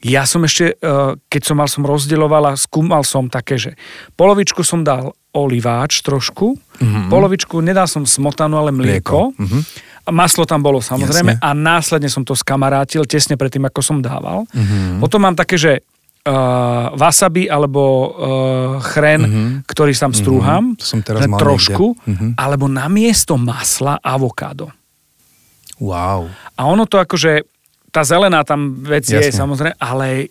[0.00, 0.94] ja som ešte, e,
[1.26, 3.74] keď som mal som rozdeľoval a skúmal som také, že
[4.14, 7.06] polovičku som dal oliváč trošku, mm-hmm.
[7.06, 9.34] polovičku nedal som smotanu, ale mlieko.
[9.34, 9.60] Mlieko, mhm.
[10.00, 11.44] A maslo tam bolo samozrejme Jasne.
[11.44, 14.48] a následne som to skamarátil tesne predtým, ako som dával.
[14.50, 14.98] Mhm.
[14.98, 15.72] Potom mám také, že
[16.26, 18.08] uh, wasabi alebo uh,
[18.80, 19.48] chren, mm-hmm.
[19.68, 20.74] ktorý tam strúham.
[20.76, 21.94] To som teraz trošku.
[22.08, 22.34] Mhm.
[22.34, 24.72] Alebo namiesto masla avokádo.
[25.80, 26.28] Wow.
[26.60, 27.44] A ono to akože,
[27.88, 29.36] tá zelená tam vec je Jasne.
[29.36, 30.28] samozrejme, ale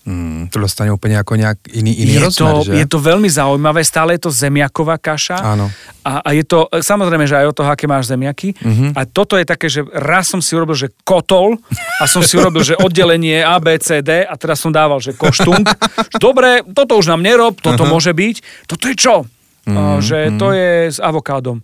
[0.00, 2.72] Mm, to dostane úplne ako nejak iný, iný je, rozmer, to, že?
[2.72, 5.44] je to veľmi zaujímavé, stále je to zemiaková kaša.
[5.44, 5.68] Áno.
[6.00, 8.56] A, a je to, samozrejme, že aj o toho, aké máš zemiaky.
[8.64, 8.96] Mhm.
[8.96, 11.60] A toto je také, že raz som si urobil, že kotol
[12.00, 15.12] a som si urobil, že oddelenie A, B, C, D a teraz som dával, že
[15.12, 15.68] koštunk.
[16.16, 18.66] Dobre, toto už nám nerob, toto môže byť.
[18.72, 19.28] Toto je čo?
[19.68, 21.60] Mhm, A, že to je s avokádom.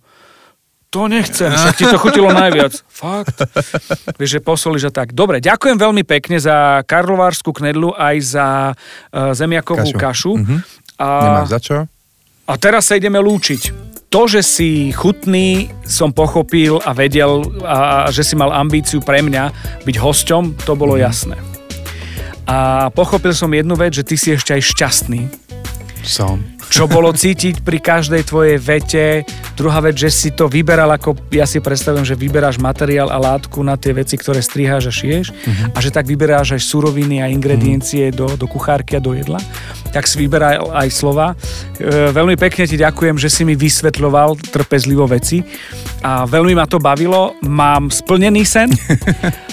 [0.94, 2.78] To nechcem, však ti to chutilo najviac.
[2.86, 3.36] Fakt.
[4.16, 5.12] Vieš, že posolíš a tak.
[5.12, 10.00] Dobre, ďakujem veľmi pekne za karlovárskú knedlu aj za uh, zemiakovú kašu.
[10.00, 10.32] Kašu.
[10.40, 10.56] Mhm.
[10.96, 11.76] A, Nemáš za čo?
[12.46, 13.84] a teraz sa ideme lúčiť.
[14.08, 19.20] To, že si chutný, som pochopil a vedel, a, a že si mal ambíciu pre
[19.20, 19.50] mňa
[19.84, 21.36] byť hosťom, to bolo jasné.
[22.46, 25.26] A pochopil som jednu vec, že ty si ešte aj šťastný.
[26.06, 26.55] Som.
[26.66, 29.04] Čo bolo cítiť pri každej tvojej vete.
[29.56, 33.62] Druhá vec, že si to vyberal, ako ja si predstavujem, že vyberáš materiál a látku
[33.64, 35.26] na tie veci, ktoré striháš a šiješ
[35.72, 39.40] a že tak vyberáš aj suroviny a ingrediencie do, do kuchárky a do jedla.
[39.94, 41.32] Tak si vyberal aj slova.
[41.80, 45.40] E, veľmi pekne ti ďakujem, že si mi vysvetľoval trpezlivo veci
[46.04, 47.38] a veľmi ma to bavilo.
[47.46, 48.68] Mám splnený sen.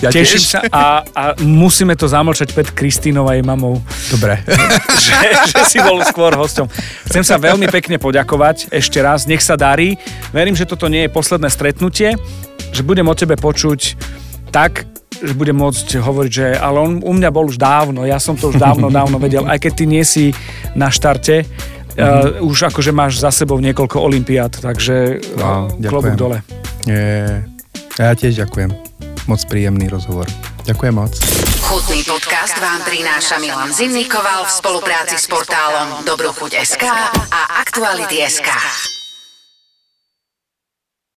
[0.03, 0.51] Ja Teším tiež.
[0.51, 0.84] sa a,
[1.16, 3.80] a musíme to zamlčať pred Kristínou a jej mamou
[4.11, 4.43] Dobre.
[5.05, 5.16] že,
[5.47, 6.68] že si bol skôr hosťom.
[7.10, 9.99] Chcem sa veľmi pekne poďakovať ešte raz, nech sa darí.
[10.32, 12.16] Verím, že toto nie je posledné stretnutie,
[12.72, 13.95] že budem o tebe počuť
[14.54, 14.88] tak,
[15.24, 18.51] že budem môcť hovoriť, že ale on u mňa bol už dávno, ja som to
[18.51, 20.36] už dávno, dávno vedel, aj keď ty nie si
[20.76, 26.38] na štarte, uh, už akože máš za sebou niekoľko olimpiád, takže Wow, uh, klobúk dole.
[26.84, 27.39] Je,
[27.95, 28.76] ja tiež ďakujem.
[29.24, 30.28] Moc príjemný rozhovor.
[30.68, 31.16] Ďakujem moc.
[31.64, 32.04] Chutný
[32.54, 36.86] podcast vám prináša Milan Zimnikoval v spolupráci s portálom Dobrochuť.sk
[37.34, 38.93] a Aktuality.sk.